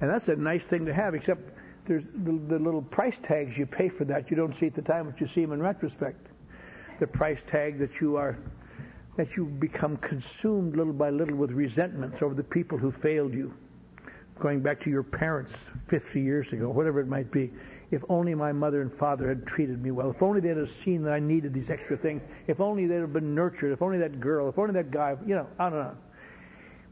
[0.00, 1.55] And that's a nice thing to have, except
[1.86, 4.30] there's the, the little price tags you pay for that.
[4.30, 6.28] You don't see at the time, but you see them in retrospect
[6.98, 8.38] the price tag that you are
[9.16, 13.54] that you become consumed little by little with resentments over the people who failed you.
[14.38, 17.50] Going back to your parents 50 years ago, whatever it might be.
[17.90, 20.10] If only my mother and father had treated me well.
[20.10, 22.20] If only they'd have seen that I needed these extra things.
[22.46, 23.72] If only they'd have been nurtured.
[23.72, 24.50] If only that girl.
[24.50, 25.16] If only that guy.
[25.24, 25.98] You know, on and on.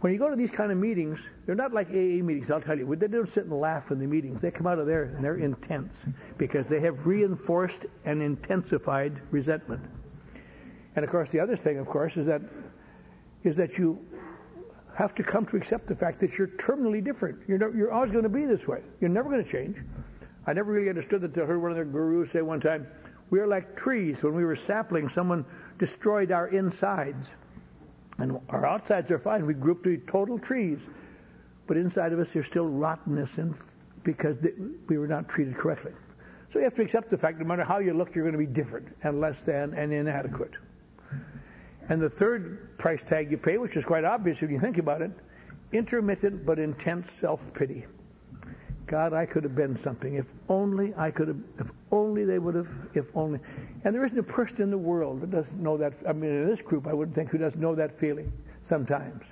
[0.01, 2.79] When you go to these kind of meetings, they're not like AA meetings, I'll tell
[2.79, 2.95] you.
[2.97, 4.41] They don't sit and laugh in the meetings.
[4.41, 5.99] They come out of there and they're intense
[6.37, 9.83] because they have reinforced and intensified resentment.
[10.97, 12.43] And of course, the other thing, of course, is that
[13.43, 13.99] is that you
[14.95, 17.39] have to come to accept the fact that you're terminally different.
[17.47, 18.81] You're, you're always going to be this way.
[19.01, 19.77] You're never going to change.
[20.47, 21.37] I never really understood that.
[21.37, 22.87] I heard one of their gurus say one time,
[23.31, 24.23] "We are like trees.
[24.23, 25.45] When we were saplings, someone
[25.79, 27.31] destroyed our insides,
[28.19, 29.47] and our outsides are fine.
[29.47, 30.87] We grew up to be total trees,
[31.67, 33.55] but inside of us there's still rottenness, and
[34.03, 34.37] because
[34.89, 35.93] we were not treated correctly.
[36.49, 38.39] So you have to accept the fact, no matter how you look, you're going to
[38.39, 40.53] be different and less than and inadequate."
[41.89, 45.03] And the third price tag you pay, which is quite obvious if you think about
[45.03, 45.11] it,
[45.73, 47.87] intermittent but intense self-pity.
[48.87, 50.15] God, I could have been something.
[50.15, 53.41] If only I could have, if only they would have, if only.
[53.85, 55.95] And there isn't a person in the world that doesn't know that.
[56.09, 59.25] I mean, in this group, I wouldn't think who doesn't know that feeling sometimes.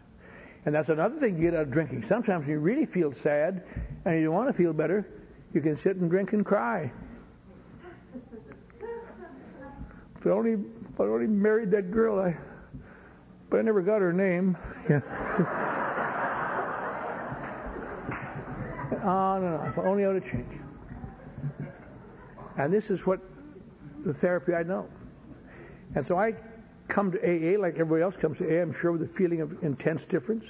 [0.65, 2.05] And that's another thing you get out of drinking.
[2.05, 3.65] Sometimes you really feel sad
[4.05, 5.09] and you want to feel better,
[5.53, 6.93] you can sit and drink and cry.
[10.19, 12.37] If I only if I only married that girl, I,
[13.51, 14.57] but I never got her name.
[14.89, 15.01] Yeah.
[19.05, 19.65] oh, no, no.
[19.69, 20.62] If I only ought to change.
[22.57, 23.21] And this is what
[24.05, 24.87] the therapy I know.
[25.95, 26.35] And so I
[26.89, 29.63] come to AA like everybody else comes to AA, I'm sure with a feeling of
[29.63, 30.45] intense difference.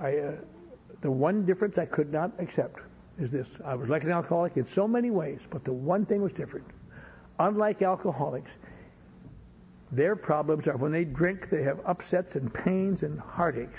[0.00, 0.32] I, uh,
[1.00, 2.80] the one difference I could not accept
[3.18, 3.48] is this.
[3.64, 6.66] I was like an alcoholic in so many ways, but the one thing was different.
[7.38, 8.50] Unlike alcoholics,
[9.90, 13.78] their problems are when they drink, they have upsets and pains and heartaches.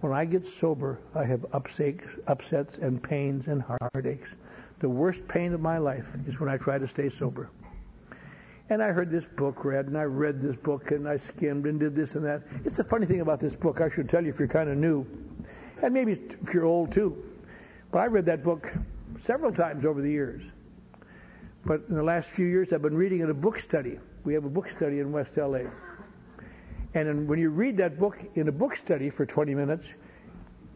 [0.00, 4.34] When I get sober, I have upsets and pains and heartaches.
[4.80, 7.50] The worst pain of my life is when I try to stay sober.
[8.70, 11.78] And I heard this book read, and I read this book, and I skimmed and
[11.78, 12.42] did this and that.
[12.64, 14.78] It's the funny thing about this book, I should tell you if you're kind of
[14.78, 15.06] new,
[15.82, 17.22] and maybe if you're old too.
[17.90, 18.72] But I read that book
[19.18, 20.42] several times over the years.
[21.64, 23.98] But in the last few years, I've been reading it a book study.
[24.24, 25.64] We have a book study in West LA.
[26.94, 29.92] And when you read that book in a book study for 20 minutes,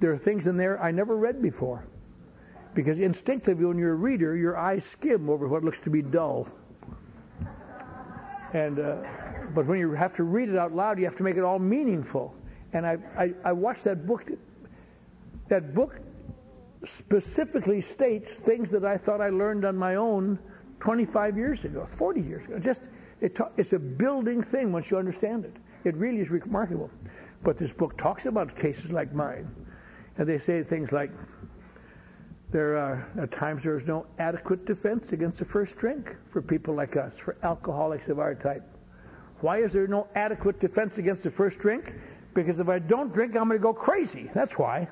[0.01, 1.87] there are things in there I never read before.
[2.75, 6.49] Because instinctively, when you're a reader, your eyes skim over what looks to be dull.
[8.53, 8.97] And uh,
[9.55, 11.59] but when you have to read it out loud, you have to make it all
[11.59, 12.35] meaningful.
[12.72, 14.29] And I, I, I watched that book.
[15.49, 16.01] That book
[16.85, 20.39] specifically states things that I thought I learned on my own
[20.81, 22.59] 25 years ago, 40 years ago.
[22.59, 22.83] Just
[23.20, 25.55] it ta- it's a building thing once you understand it.
[25.85, 26.91] It really is remarkable.
[27.43, 29.49] But this book talks about cases like mine,
[30.16, 31.11] and they say things like
[32.55, 36.73] there are at times there is no adequate defense against the first drink for people
[36.73, 38.63] like us, for alcoholics of our type.
[39.41, 41.95] Why is there no adequate defense against the first drink?
[42.33, 44.31] Because if I don't drink, I'm going to go crazy.
[44.35, 44.87] That's why.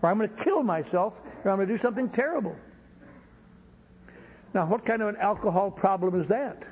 [0.00, 2.56] Or I'm going to kill myself, or I'm going to do something terrible.
[4.54, 6.62] Now, what kind of an alcohol problem is that?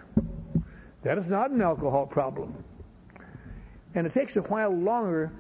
[1.03, 2.65] That is not an alcohol problem.
[3.95, 5.31] And it takes a while longer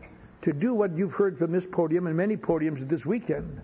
[0.43, 3.62] to do what you've heard from this podium and many podiums this weekend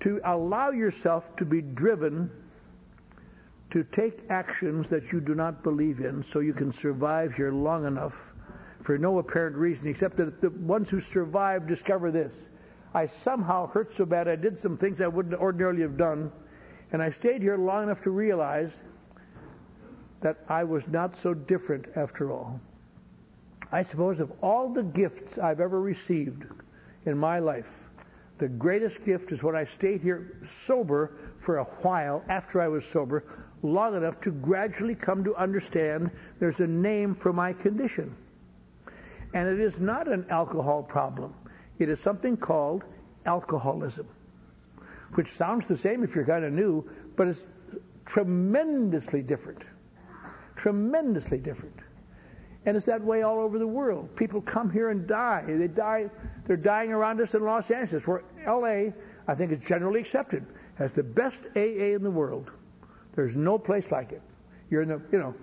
[0.00, 2.30] to allow yourself to be driven
[3.70, 7.86] to take actions that you do not believe in so you can survive here long
[7.86, 8.32] enough
[8.82, 12.48] for no apparent reason except that the ones who survive discover this.
[12.94, 16.32] I somehow hurt so bad I did some things I wouldn't ordinarily have done,
[16.92, 18.80] and I stayed here long enough to realize
[20.20, 22.60] that I was not so different after all.
[23.70, 26.46] I suppose of all the gifts I've ever received
[27.04, 27.70] in my life,
[28.38, 32.84] the greatest gift is when I stayed here sober for a while after I was
[32.84, 33.24] sober,
[33.62, 38.14] long enough to gradually come to understand there's a name for my condition.
[39.34, 41.34] And it is not an alcohol problem.
[41.78, 42.84] It is something called
[43.26, 44.06] alcoholism,
[45.14, 47.46] which sounds the same if you're kind of new, but it's
[48.06, 49.62] tremendously different.
[50.56, 51.76] Tremendously different.
[52.66, 54.14] And it's that way all over the world.
[54.16, 55.44] People come here and die.
[55.46, 56.10] They die.
[56.48, 58.94] They're dying around us in Los Angeles, where L.A.
[59.28, 60.46] I think is generally accepted
[60.78, 62.50] as the best AA in the world.
[63.14, 64.22] There's no place like it.
[64.70, 65.34] You're in the, you know,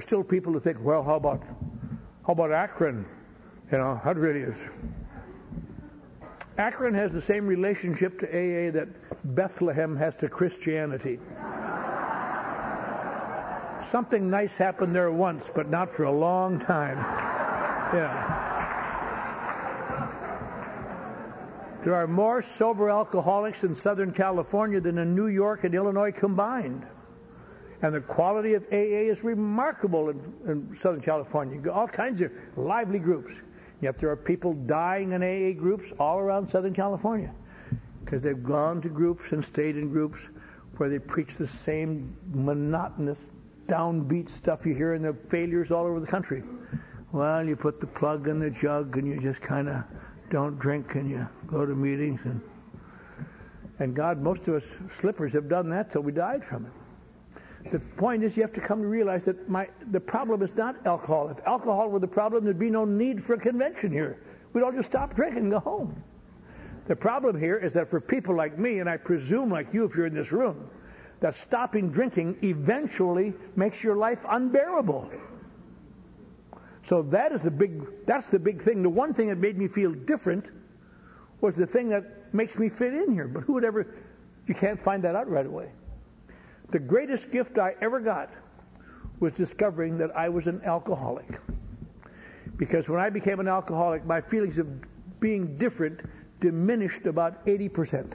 [0.00, 1.42] still people who think, well, how about,
[2.26, 3.04] how about Akron?
[3.70, 4.56] You know, that really is.
[6.56, 8.88] Akron has the same relationship to AA that
[9.34, 11.18] Bethlehem has to Christianity.
[13.82, 16.96] Something nice happened there once, but not for a long time.
[17.94, 18.53] Yeah.
[21.84, 26.86] There are more sober alcoholics in Southern California than in New York and Illinois combined.
[27.82, 31.70] And the quality of AA is remarkable in, in Southern California.
[31.70, 33.34] All kinds of lively groups.
[33.82, 37.30] Yet there are people dying in AA groups all around Southern California
[38.02, 40.20] because they've gone to groups and stayed in groups
[40.78, 43.28] where they preach the same monotonous,
[43.66, 46.42] downbeat stuff you hear in the failures all over the country.
[47.12, 49.84] Well, you put the plug in the jug and you just kind of
[50.30, 52.40] don't drink and you go to meetings and
[53.80, 57.70] and God, most of us slippers have done that till we died from it.
[57.72, 60.86] The point is, you have to come to realize that my the problem is not
[60.86, 61.28] alcohol.
[61.28, 64.18] If alcohol were the problem, there'd be no need for a convention here.
[64.52, 66.02] We'd all just stop drinking and go home.
[66.86, 69.96] The problem here is that for people like me, and I presume like you if
[69.96, 70.68] you're in this room,
[71.20, 75.10] that stopping drinking eventually makes your life unbearable.
[76.84, 78.82] So that is the big that's the big thing.
[78.82, 80.46] The one thing that made me feel different
[81.40, 83.26] was the thing that makes me fit in here.
[83.26, 83.94] But who would ever
[84.46, 85.70] you can't find that out right away.
[86.70, 88.30] The greatest gift I ever got
[89.20, 91.40] was discovering that I was an alcoholic.
[92.56, 94.68] Because when I became an alcoholic, my feelings of
[95.20, 96.00] being different
[96.40, 98.12] diminished about 80%.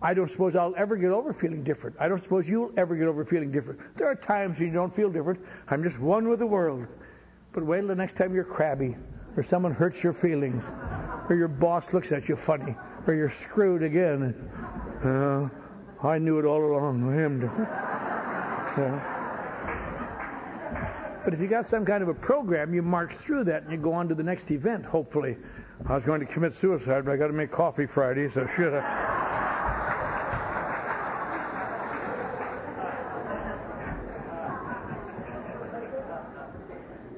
[0.00, 1.94] I don't suppose I'll ever get over feeling different.
[2.00, 3.78] I don't suppose you'll ever get over feeling different.
[3.96, 5.38] There are times when you don't feel different.
[5.68, 6.88] I'm just one with the world.
[7.52, 8.96] But wait till the next time you're crabby,
[9.36, 10.64] or someone hurts your feelings,
[11.28, 12.74] or your boss looks at you funny,
[13.06, 14.34] or you're screwed again.
[15.04, 15.48] Uh,
[16.06, 17.08] I knew it all along.
[17.12, 17.68] I am different.
[21.24, 23.78] But if you got some kind of a program, you march through that and you
[23.78, 25.36] go on to the next event, hopefully.
[25.86, 28.74] I was going to commit suicide, but I got to make coffee Friday, so should
[28.74, 29.31] I?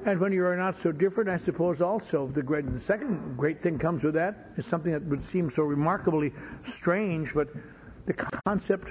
[0.05, 3.63] And when you are not so different, I suppose also the great, the second great
[3.63, 6.31] thing comes with that is something that would seem so remarkably
[6.63, 7.47] strange, but
[8.05, 8.89] the concept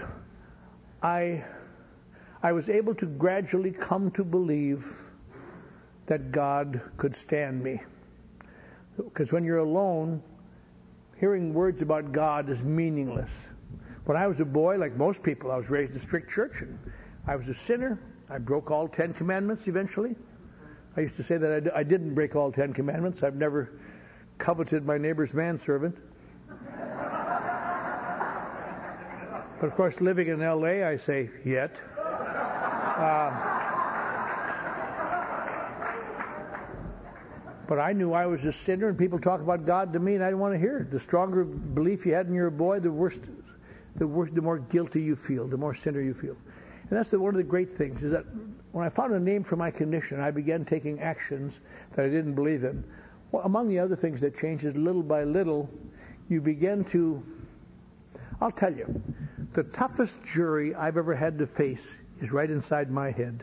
[1.05, 1.45] I
[2.43, 4.93] I was able to gradually come to believe
[6.07, 7.81] that God could stand me.
[8.97, 10.21] Because when you're alone,
[11.17, 13.31] hearing words about God is meaningless.
[14.05, 16.61] When I was a boy, like most people, I was raised in a strict church,
[16.61, 16.79] and
[17.27, 17.99] I was a sinner.
[18.29, 20.17] I broke all Ten Commandments eventually.
[20.97, 23.23] I used to say that I, didn't break all Ten Commandments.
[23.23, 23.73] I've never
[24.39, 25.97] coveted my neighbor's manservant.
[29.61, 31.77] But of course, living in L.A., I say yet.
[31.97, 33.55] Uh,
[37.67, 40.23] But I knew I was a sinner, and people talk about God to me, and
[40.23, 40.91] I didn't want to hear it.
[40.91, 43.19] The stronger belief you had in your boy, the worse,
[43.97, 46.37] the worse, the more guilty you feel, the more sinner you feel.
[46.95, 48.25] And that's the, one of the great things is that
[48.71, 51.59] when I found a name for my condition, I began taking actions
[51.97, 52.85] that I didn't believe in.
[53.33, 55.69] Well, among the other things that changes little by little,
[56.29, 57.21] you begin to.
[58.41, 59.03] I'll tell you,
[59.55, 63.43] the toughest jury I've ever had to face is right inside my head.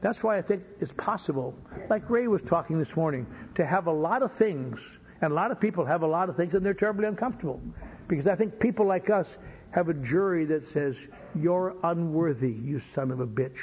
[0.00, 1.56] That's why I think it's possible,
[1.90, 4.78] like Ray was talking this morning, to have a lot of things,
[5.20, 7.60] and a lot of people have a lot of things, and they're terribly uncomfortable.
[8.06, 9.36] Because I think people like us
[9.72, 10.96] have a jury that says,
[11.34, 13.58] You're unworthy, you son of a bitch.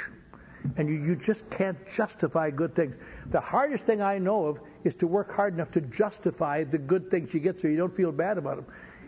[0.75, 2.95] And you, you just can't justify good things.
[3.27, 7.09] The hardest thing I know of is to work hard enough to justify the good
[7.09, 8.65] things you get so you don't feel bad about them.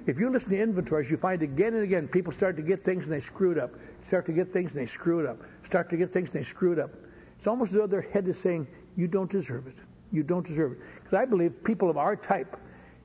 [0.07, 3.03] If you listen to inventories, you find again and again people start to get things
[3.03, 3.71] and they screw it up.
[4.01, 5.39] Start to get things and they screw it up.
[5.63, 6.91] Start to get things and they screw it up.
[7.37, 9.75] It's almost as though their head is saying, You don't deserve it.
[10.11, 10.79] You don't deserve it.
[10.95, 12.57] Because I believe people of our type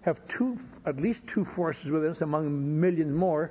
[0.02, 3.50] have two, at least two forces within us, among millions more.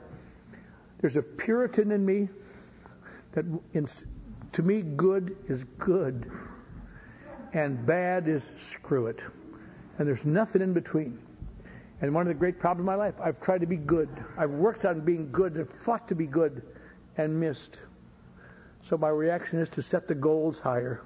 [0.99, 2.29] There's a Puritan in me
[3.33, 3.87] that, in,
[4.53, 6.31] to me, good is good,
[7.53, 9.19] and bad is screw it.
[9.97, 11.19] And there's nothing in between.
[12.01, 14.09] And one of the great problems in my life, I've tried to be good.
[14.37, 16.61] I've worked on being good and fought to be good
[17.17, 17.79] and missed.
[18.83, 21.01] So my reaction is to set the goals higher.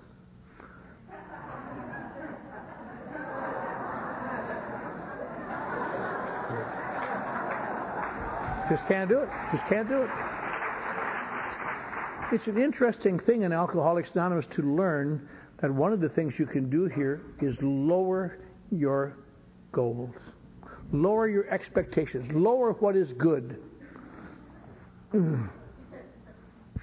[8.70, 9.30] Just can't do it.
[9.52, 10.10] Just can't do it.
[12.32, 16.46] It's an interesting thing in Alcoholics Anonymous to learn that one of the things you
[16.46, 18.38] can do here is lower
[18.70, 19.18] your
[19.72, 20.16] goals,
[20.92, 23.60] lower your expectations, lower what is good.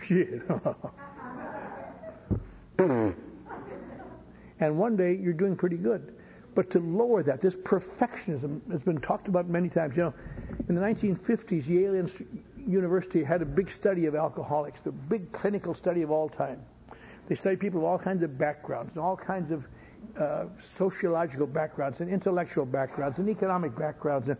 [0.02, 0.42] Shit.
[4.58, 6.15] and one day you're doing pretty good.
[6.56, 9.94] But to lower that, this perfectionism has been talked about many times.
[9.94, 10.14] You know,
[10.70, 12.08] in the 1950s, Yale
[12.66, 16.58] University had a big study of alcoholics, the big clinical study of all time.
[17.28, 19.68] They studied people of all kinds of backgrounds and all kinds of
[20.18, 24.30] uh, sociological backgrounds and intellectual backgrounds and economic backgrounds.
[24.30, 24.38] And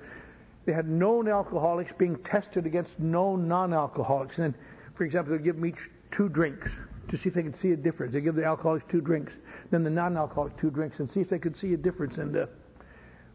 [0.65, 4.39] they had known alcoholics being tested against known non-alcoholics.
[4.39, 4.61] And then
[4.95, 6.71] for example, they'll give them each two drinks
[7.17, 8.13] to see if they can see a difference.
[8.13, 9.39] They give the alcoholics two drinks,
[9.71, 12.19] then the non-alcoholic two drinks, and see if they could see a difference.
[12.19, 12.47] And uh,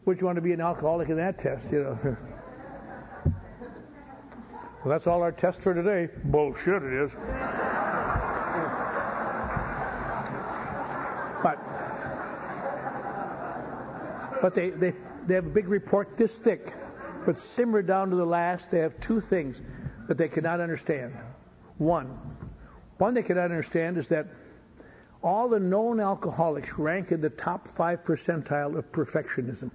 [0.06, 1.66] would you want to be an alcoholic in that test?
[1.72, 2.18] You know.
[3.26, 3.36] well,
[4.86, 6.10] that's all our test for today.
[6.26, 7.12] Bullshit, it is.
[11.44, 11.58] but
[14.42, 14.94] but they, they
[15.28, 16.74] they have a big report this thick,
[17.26, 18.70] but simmered down to the last.
[18.72, 19.62] They have two things
[20.08, 21.14] that they cannot understand.
[21.78, 22.31] One.
[23.02, 24.28] One they cannot understand is that
[25.24, 29.72] all the known alcoholics rank in the top five percentile of perfectionism.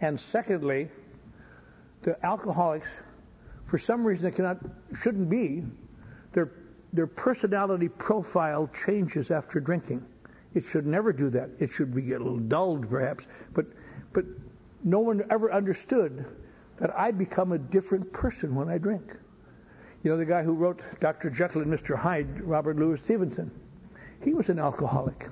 [0.00, 0.88] And secondly,
[2.00, 2.88] the alcoholics,
[3.66, 4.56] for some reason they cannot,
[5.02, 5.62] shouldn't be,
[6.32, 6.52] their,
[6.94, 10.02] their personality profile changes after drinking.
[10.54, 11.50] It should never do that.
[11.58, 13.66] It should be a little dulled perhaps, but,
[14.14, 14.24] but
[14.84, 16.24] no one ever understood
[16.78, 19.04] that I become a different person when I drink.
[20.04, 21.28] You know, the guy who wrote Dr.
[21.28, 21.96] Jekyll and Mr.
[21.96, 23.50] Hyde, Robert Louis Stevenson,
[24.22, 25.28] he was an alcoholic.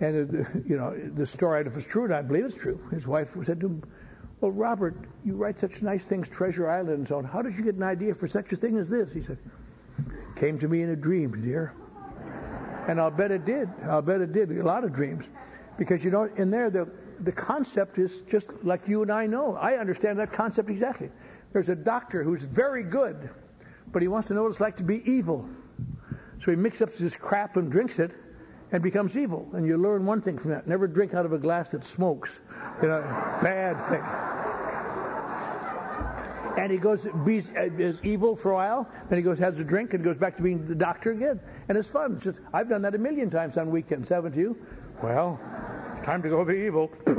[0.00, 3.06] And, uh, you know, the story, if it's true, and I believe it's true, his
[3.06, 3.82] wife said to him,
[4.40, 7.24] Well, Robert, you write such nice things, Treasure Island and so on.
[7.24, 9.12] How did you get an idea for such a thing as this?
[9.12, 9.38] He said,
[10.36, 11.72] Came to me in a dream, dear.
[12.88, 13.68] And I'll bet it did.
[13.84, 14.50] I'll bet it did.
[14.50, 15.24] A lot of dreams.
[15.78, 16.90] Because, you know, in there, the,
[17.20, 19.54] the concept is just like you and I know.
[19.54, 21.10] I understand that concept exactly.
[21.52, 23.30] There's a doctor who's very good
[23.92, 25.48] but he wants to know what it's like to be evil.
[26.40, 28.10] So he mixes up this crap and drinks it
[28.72, 29.48] and becomes evil.
[29.52, 30.66] And you learn one thing from that.
[30.66, 32.30] Never drink out of a glass that smokes.
[32.80, 33.00] You know,
[33.42, 34.02] bad thing.
[36.56, 38.88] And he goes, be, uh, is evil for a while.
[39.08, 41.40] Then he goes, has a drink, and goes back to being the doctor again.
[41.68, 42.14] And it's fun.
[42.14, 44.58] It's just, I've done that a million times on weekends, haven't you?
[45.02, 45.40] Well,
[45.96, 46.90] it's time to go be evil.
[47.06, 47.14] you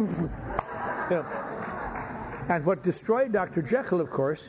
[1.10, 1.26] know.
[2.50, 3.62] And what destroyed Dr.
[3.62, 4.42] Jekyll, of course,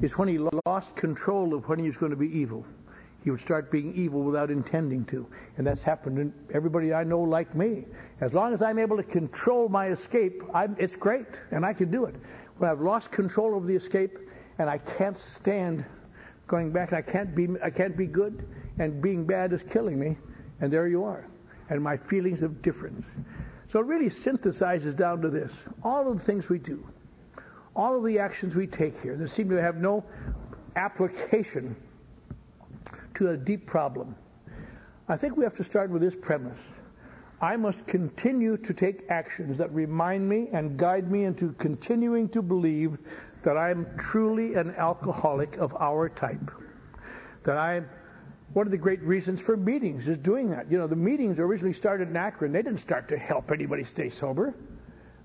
[0.00, 2.64] is when he lost control of when he was going to be evil.
[3.24, 5.26] He would start being evil without intending to.
[5.56, 7.84] And that's happened to everybody I know like me.
[8.20, 11.90] As long as I'm able to control my escape, I'm, it's great, and I can
[11.90, 12.14] do it.
[12.58, 14.18] When I've lost control of the escape
[14.58, 15.84] and I can't stand
[16.46, 18.46] going back, I can't be, I can't be good,
[18.78, 20.16] and being bad is killing me,
[20.60, 21.26] and there you are.
[21.70, 23.06] And my feelings of difference.
[23.68, 25.52] So it really synthesizes down to this.
[25.82, 26.86] All of the things we do,
[27.78, 30.04] all of the actions we take here that seem to have no
[30.74, 31.76] application
[33.14, 34.16] to a deep problem.
[35.08, 36.58] I think we have to start with this premise.
[37.40, 42.42] I must continue to take actions that remind me and guide me into continuing to
[42.42, 42.98] believe
[43.42, 46.50] that I'm truly an alcoholic of our type.
[47.44, 47.88] That I'm
[48.54, 50.70] one of the great reasons for meetings is doing that.
[50.70, 52.50] You know, the meetings originally started in Akron.
[52.50, 54.52] They didn't start to help anybody stay sober.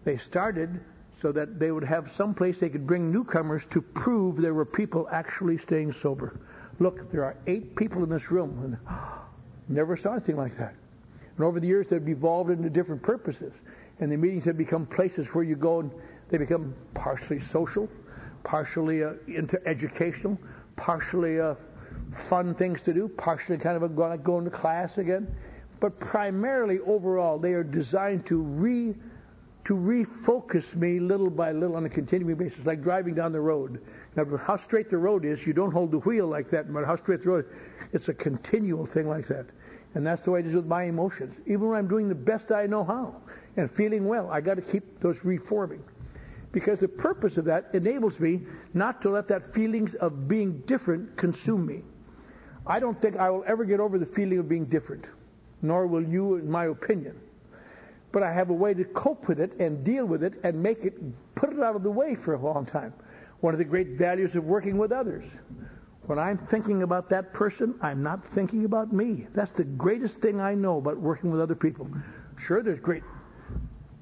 [0.03, 0.81] They started
[1.13, 4.65] so that they would have some place they could bring newcomers to prove there were
[4.65, 6.39] people actually staying sober.
[6.79, 8.97] Look, there are eight people in this room, and
[9.69, 10.73] never saw anything like that.
[11.37, 13.53] And over the years, they've evolved into different purposes.
[13.99, 15.91] And the meetings have become places where you go and
[16.29, 17.87] they become partially social,
[18.43, 20.37] partially uh, into educational,
[20.75, 21.53] partially uh,
[22.11, 25.33] fun things to do, partially kind of a, going to class again.
[25.79, 28.95] But primarily, overall, they are designed to re
[29.65, 33.81] to refocus me little by little on a continuing basis, like driving down the road.
[34.15, 36.85] Now, how straight the road is, you don't hold the wheel like that, no matter
[36.85, 37.45] how straight the road,
[37.93, 39.45] it's a continual thing like that.
[39.95, 41.39] And that's the way it is with my emotions.
[41.45, 43.15] Even when I'm doing the best I know how
[43.55, 45.83] and feeling well, I got to keep those reforming.
[46.51, 48.41] Because the purpose of that enables me
[48.73, 51.83] not to let that feelings of being different consume me.
[52.65, 55.05] I don't think I will ever get over the feeling of being different,
[55.61, 57.19] nor will you, in my opinion.
[58.13, 60.85] But I have a way to cope with it and deal with it and make
[60.85, 60.93] it,
[61.35, 62.93] put it out of the way for a long time.
[63.41, 65.25] One of the great values of working with others.
[66.05, 69.27] When I'm thinking about that person, I'm not thinking about me.
[69.33, 71.89] That's the greatest thing I know about working with other people.
[72.37, 73.03] Sure, there's great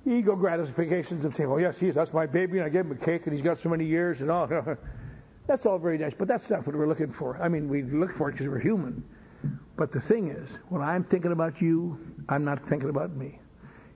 [0.05, 1.93] ego gratifications of saying, "Oh yes, he's.
[1.93, 4.22] That's my baby, and I gave him a cake, and he's got so many years,
[4.22, 4.47] and all."
[5.47, 7.38] that's all very nice, but that's not what we're looking for.
[7.41, 9.03] I mean, we look for it because we're human.
[9.76, 11.99] But the thing is, when I'm thinking about you,
[12.30, 13.41] I'm not thinking about me,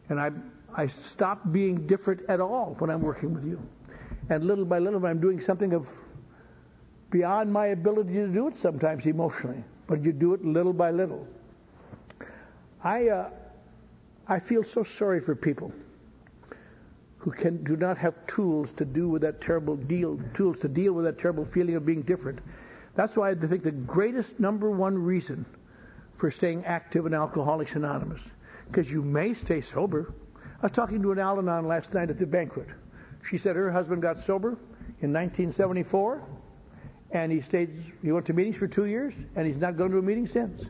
[0.09, 0.31] and I
[0.77, 3.61] I stop being different at all when I'm working with you.
[4.29, 5.87] And little by little, I'm doing something of
[7.11, 11.25] beyond my ability to do it sometimes emotionally, but you do it little by little.
[12.83, 13.29] I, uh,
[14.27, 15.71] I feel so sorry for people
[17.17, 20.93] who can do not have tools to do with that terrible deal, tools to deal
[20.93, 22.39] with that terrible feeling of being different.
[22.95, 25.45] That's why I think the greatest number one reason
[26.17, 28.21] for staying active in Alcoholics Anonymous,
[28.67, 30.13] because you may stay sober.
[30.61, 32.67] I was talking to an Al-Anon last night at the banquet.
[33.29, 34.57] She said her husband got sober
[35.01, 36.23] in 1974
[37.11, 37.93] and he stayed.
[38.01, 40.63] He went to meetings for two years, and he's not gone to a meeting since.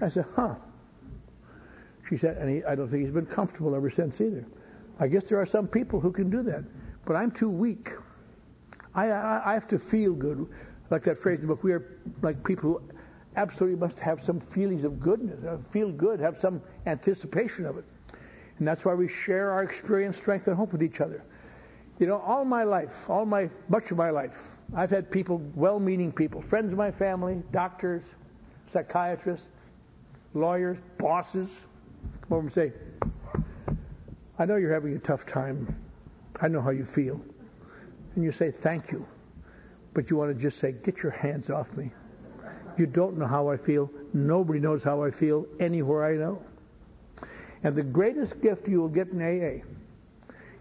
[0.00, 0.54] I said, huh.
[2.08, 4.46] She said, and he, I don't think he's been comfortable ever since either.
[5.00, 6.62] I guess there are some people who can do that,
[7.04, 7.90] but I'm too weak.
[8.94, 10.46] I, I, I have to feel good,
[10.90, 11.64] like that phrase in the book.
[11.64, 12.91] We are like people who
[13.36, 17.84] absolutely must have some feelings of goodness, uh, feel good, have some anticipation of it.
[18.58, 21.24] And that's why we share our experience, strength, and hope with each other.
[21.98, 26.12] You know, all my life, all my, much of my life, I've had people, well-meaning
[26.12, 28.02] people, friends of my family, doctors,
[28.66, 29.46] psychiatrists,
[30.34, 31.66] lawyers, bosses,
[32.22, 32.72] come over and say,
[34.38, 35.76] I know you're having a tough time.
[36.40, 37.20] I know how you feel.
[38.14, 39.06] And you say, thank you.
[39.94, 41.92] But you want to just say, get your hands off me.
[42.78, 43.90] You don't know how I feel.
[44.12, 46.42] Nobody knows how I feel anywhere I know.
[47.62, 49.64] And the greatest gift you will get in AA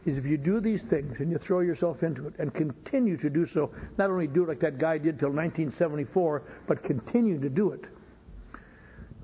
[0.06, 3.30] is if you do these things and you throw yourself into it and continue to
[3.30, 7.50] do so, not only do it like that guy did till 1974, but continue to
[7.50, 7.86] do it,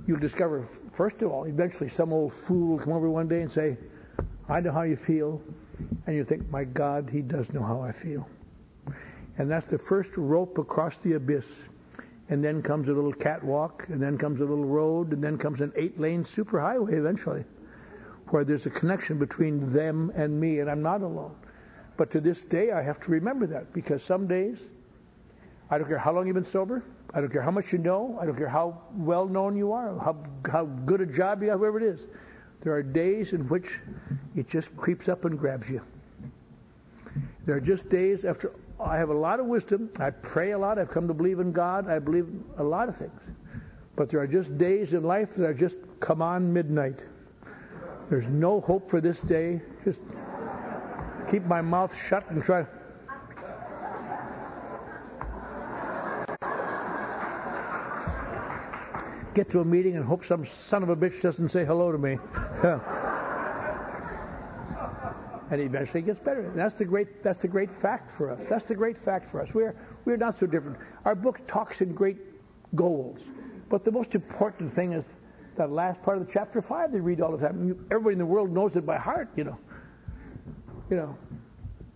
[0.05, 3.51] you'll discover, first of all, eventually some old fool will come over one day and
[3.51, 3.77] say,
[4.49, 5.41] I know how you feel.
[6.07, 8.27] And you think, my God, he does know how I feel.
[9.37, 11.63] And that's the first rope across the abyss.
[12.29, 15.61] And then comes a little catwalk, and then comes a little road, and then comes
[15.61, 17.45] an eight-lane superhighway eventually
[18.29, 21.35] where there's a connection between them and me, and I'm not alone.
[21.95, 24.59] But to this day, I have to remember that because some days,
[25.69, 28.17] I don't care how long you've been sober, I don't care how much you know,
[28.21, 30.17] I don't care how well known you are, how,
[30.51, 32.01] how good a job you have, whoever it is.
[32.61, 33.79] There are days in which
[34.35, 35.81] it just creeps up and grabs you.
[37.45, 40.77] There are just days after I have a lot of wisdom, I pray a lot,
[40.77, 43.19] I've come to believe in God, I believe a lot of things.
[43.95, 46.99] But there are just days in life that are just come on midnight.
[48.09, 49.61] There's no hope for this day.
[49.83, 49.99] Just
[51.29, 52.65] keep my mouth shut and try.
[59.33, 61.97] Get to a meeting and hope some son of a bitch doesn't say hello to
[61.97, 62.17] me.
[65.49, 66.41] and eventually gets better.
[66.41, 68.39] And that's the great that's the great fact for us.
[68.49, 69.53] That's the great fact for us.
[69.53, 69.75] We're
[70.05, 70.77] we're not so different.
[71.05, 72.17] Our book talks in great
[72.75, 73.19] goals.
[73.69, 75.05] But the most important thing is
[75.55, 77.85] that last part of the chapter five they read all the time.
[77.91, 79.57] Everybody in the world knows it by heart, you know.
[80.89, 81.17] You know,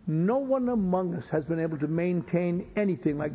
[0.07, 3.31] no one among us has been able to maintain anything like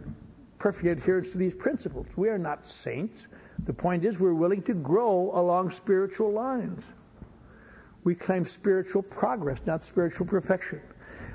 [0.59, 2.07] perfect adherence to these principles.
[2.17, 3.29] We are not saints.
[3.65, 6.85] The point is we're willing to grow along spiritual lines.
[8.07, 10.81] We claim spiritual progress, not spiritual perfection.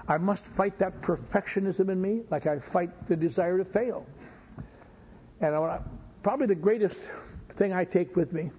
[0.07, 4.05] I must fight that perfectionism in me like I fight the desire to fail.
[5.41, 5.82] And I,
[6.24, 6.97] probably the greatest
[7.57, 8.51] thing I take with me,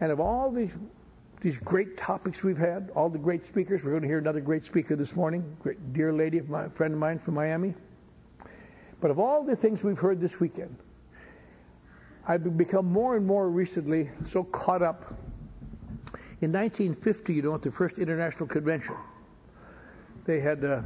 [0.00, 0.68] and of all the,
[1.40, 4.64] these great topics we've had, all the great speakers, we're going to hear another great
[4.64, 7.72] speaker this morning, great dear lady, my friend of mine from Miami.
[9.00, 10.74] But of all the things we've heard this weekend,
[12.26, 15.14] I've become more and more recently so caught up.
[16.42, 18.96] In 1950, you know, at the first international convention,
[20.24, 20.80] they had uh,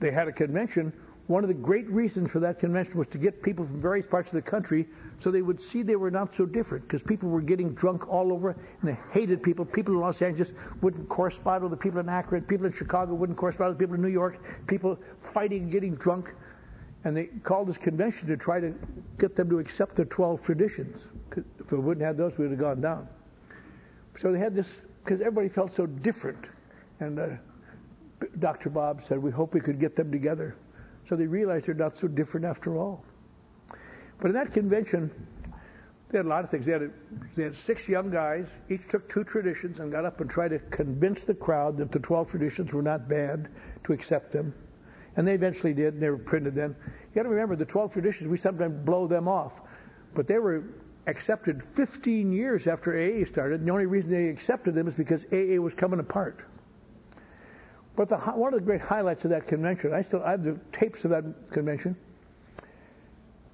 [0.00, 0.94] they had a convention.
[1.26, 4.28] One of the great reasons for that convention was to get people from various parts
[4.28, 4.86] of the country
[5.20, 8.32] so they would see they were not so different because people were getting drunk all
[8.32, 9.64] over and they hated people.
[9.66, 12.42] People in Los Angeles wouldn't correspond with the people in Akron.
[12.42, 14.38] People in Chicago wouldn't correspond with people in New York.
[14.66, 16.34] People fighting and getting drunk.
[17.04, 18.74] And they called this convention to try to
[19.18, 20.98] get them to accept the 12 traditions.
[21.58, 23.06] If we wouldn't have those, we would have gone down.
[24.16, 26.46] So they had this, because everybody felt so different.
[27.00, 27.26] And uh,
[28.38, 28.70] Dr.
[28.70, 30.56] Bob said, we hope we could get them together.
[31.06, 33.04] So they realized they're not so different after all.
[34.18, 35.10] But in that convention,
[36.10, 36.64] they had a lot of things.
[36.64, 36.90] They had, a,
[37.36, 38.46] they had six young guys.
[38.70, 41.98] Each took two traditions and got up and tried to convince the crowd that the
[41.98, 43.48] 12 traditions were not bad
[43.84, 44.54] to accept them.
[45.16, 46.74] And they eventually did, and they were printed then.
[46.86, 49.52] You got to remember, the 12 traditions, we sometimes blow them off.
[50.14, 50.64] But they were
[51.06, 55.24] accepted 15 years after AA started, and the only reason they accepted them is because
[55.32, 56.44] AA was coming apart.
[57.96, 60.58] But the, one of the great highlights of that convention, I still I have the
[60.72, 61.96] tapes of that convention,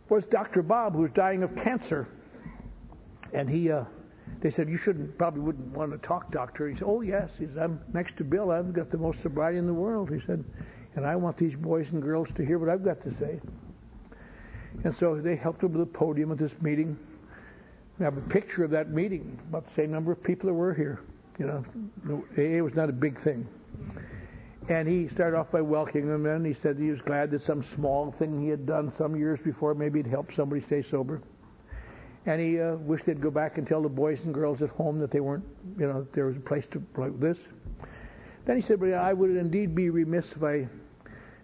[0.08, 0.62] was Dr.
[0.62, 2.08] Bob, who was dying of cancer.
[3.32, 3.84] And he, uh,
[4.40, 6.68] they said, you shouldn't, probably wouldn't want to talk, doctor.
[6.68, 7.32] He said, oh, yes.
[7.38, 8.50] He said, I'm next to Bill.
[8.50, 10.10] I've got the most sobriety in the world.
[10.10, 10.44] He said,
[10.96, 13.40] and I want these boys and girls to hear what I've got to say.
[14.84, 16.98] And so they helped him to the podium at this meeting.
[18.00, 20.72] We have a picture of that meeting, about the same number of people that were
[20.72, 21.00] here.
[21.38, 23.46] You know, AA was not a big thing.
[24.70, 26.42] And he started off by welcoming them in.
[26.42, 29.74] He said he was glad that some small thing he had done some years before
[29.74, 31.20] maybe had helped somebody stay sober.
[32.24, 34.98] And he uh, wished they'd go back and tell the boys and girls at home
[35.00, 35.44] that they weren't,
[35.78, 37.48] you know, there was a place to like this.
[38.46, 40.66] Then he said, but I would indeed be remiss if I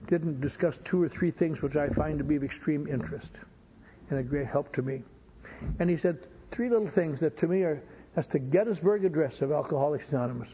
[0.07, 3.32] didn't discuss two or three things which I find to be of extreme interest
[4.09, 5.02] and a great help to me.
[5.80, 6.18] And he said
[6.51, 7.82] three little things that to me are
[8.14, 10.49] that's the Gettysburg Address of Alcoholics Anonymous.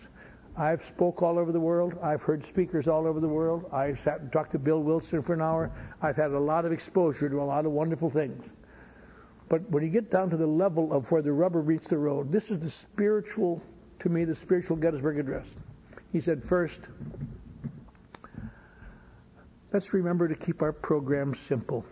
[0.57, 1.97] I've spoke all over the world.
[2.03, 3.65] I've heard speakers all over the world.
[3.73, 5.71] I've sat and talked to Bill Wilson for an hour.
[6.03, 8.45] I've had a lot of exposure to a lot of wonderful things.
[9.49, 12.33] But when you get down to the level of where the rubber meets the road,
[12.33, 13.63] this is the spiritual,
[14.01, 15.47] to me, the spiritual Gettysburg Address.
[16.13, 16.81] He said, first,
[19.73, 21.85] let's remember to keep our program simple.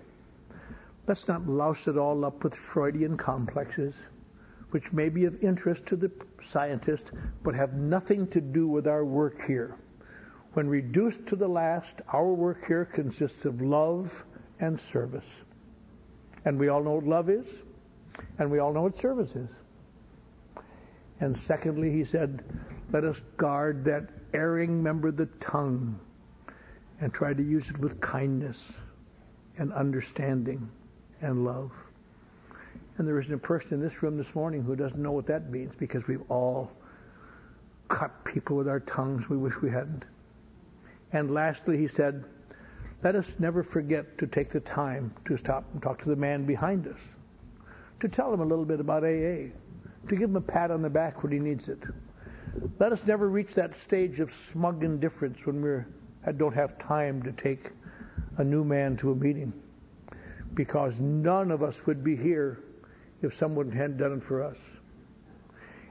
[1.06, 3.94] Let's not louse it all up with Freudian complexes
[4.70, 6.10] which may be of interest to the
[6.42, 7.10] scientist,
[7.42, 9.74] but have nothing to do with our work here.
[10.52, 14.24] When reduced to the last, our work here consists of love
[14.60, 15.26] and service.
[16.44, 17.46] And we all know what love is,
[18.38, 19.48] and we all know what service is.
[21.20, 22.42] And secondly, he said,
[22.92, 25.98] let us guard that erring member the tongue
[27.00, 28.64] and try to use it with kindness
[29.58, 30.68] and understanding
[31.20, 31.70] and love.
[32.98, 35.50] And there isn't a person in this room this morning who doesn't know what that
[35.50, 36.70] means because we've all
[37.88, 40.04] cut people with our tongues we wish we hadn't.
[41.12, 42.24] And lastly, he said,
[43.02, 46.44] let us never forget to take the time to stop and talk to the man
[46.44, 47.00] behind us,
[48.00, 49.48] to tell him a little bit about AA,
[50.08, 51.78] to give him a pat on the back when he needs it.
[52.78, 57.32] Let us never reach that stage of smug indifference when we don't have time to
[57.32, 57.70] take
[58.36, 59.52] a new man to a meeting,
[60.54, 62.62] because none of us would be here
[63.22, 64.56] if someone hadn't done it for us.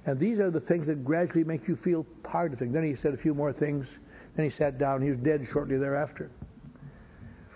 [0.06, 2.74] And these are the things that gradually make you feel part of things.
[2.74, 3.92] Then he said a few more things.
[4.36, 5.02] Then he sat down.
[5.02, 6.32] He was dead shortly thereafter.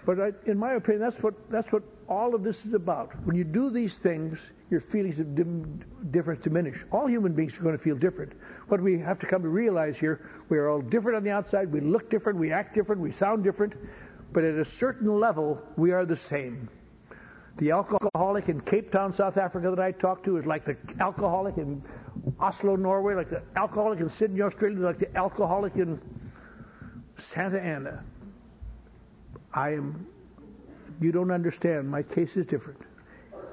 [0.05, 3.13] But I, in my opinion, that's what that's what all of this is about.
[3.25, 4.37] When you do these things,
[4.69, 5.81] your feelings of dim,
[6.11, 6.83] difference diminish.
[6.91, 8.33] All human beings are going to feel different.
[8.67, 11.71] What we have to come to realize here, we are all different on the outside.
[11.71, 12.37] We look different.
[12.37, 13.01] We act different.
[13.01, 13.73] We sound different.
[14.33, 16.67] But at a certain level, we are the same.
[17.57, 21.57] The alcoholic in Cape Town, South Africa that I talked to is like the alcoholic
[21.57, 21.83] in
[22.39, 26.01] Oslo, Norway, like the alcoholic in Sydney, Australia, like the alcoholic in
[27.17, 28.03] Santa Ana.
[29.53, 30.07] I am,
[30.99, 31.87] you don't understand.
[31.89, 32.79] My case is different.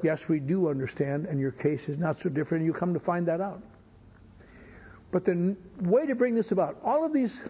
[0.03, 2.62] Yes, we do understand, and your case is not so different.
[2.62, 3.62] and You come to find that out.
[5.12, 7.42] But the way to bring this about, all of these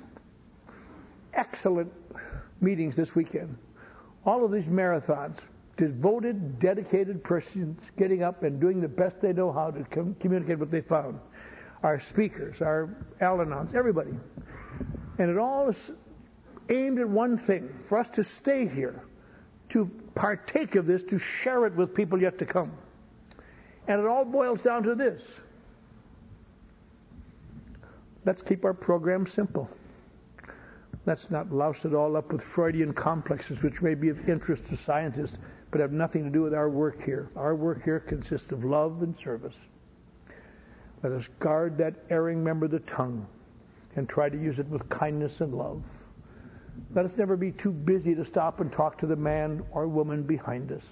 [1.34, 1.92] excellent
[2.60, 3.56] meetings this weekend,
[4.24, 5.38] all of these marathons,
[5.80, 10.58] devoted, dedicated persons getting up and doing the best they know how to com- communicate
[10.58, 11.18] what they found.
[11.82, 14.12] Our speakers, our Al-Anons, everybody.
[15.18, 15.90] And it all is
[16.68, 19.02] aimed at one thing, for us to stay here,
[19.70, 22.70] to partake of this, to share it with people yet to come.
[23.88, 25.22] And it all boils down to this.
[28.26, 29.66] Let's keep our program simple.
[31.06, 34.76] Let's not louse it all up with Freudian complexes, which may be of interest to
[34.76, 35.38] scientists,
[35.70, 37.30] but have nothing to do with our work here.
[37.36, 39.56] Our work here consists of love and service.
[41.02, 43.26] Let us guard that erring member of the tongue
[43.96, 45.82] and try to use it with kindness and love.
[46.94, 50.22] Let us never be too busy to stop and talk to the man or woman
[50.22, 50.82] behind us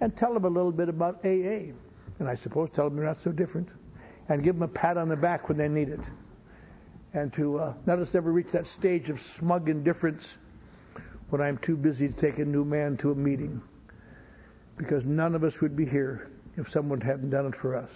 [0.00, 1.72] and tell them a little bit about AA.
[2.18, 3.68] And I suppose tell them they're not so different.
[4.28, 6.00] And give them a pat on the back when they need it.
[7.12, 10.38] And to uh, let us never reach that stage of smug indifference
[11.28, 13.60] when I'm too busy to take a new man to a meeting
[14.76, 17.90] because none of us would be here if someone hadn't done it for us.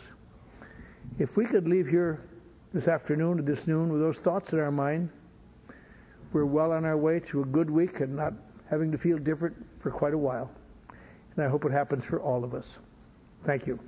[1.18, 2.22] If we could leave here
[2.72, 5.10] this afternoon or this noon with those thoughts in our mind,
[6.32, 8.34] we're well on our way to a good week and not
[8.68, 10.50] having to feel different for quite a while.
[11.36, 12.66] And I hope it happens for all of us.
[13.44, 13.78] Thank you.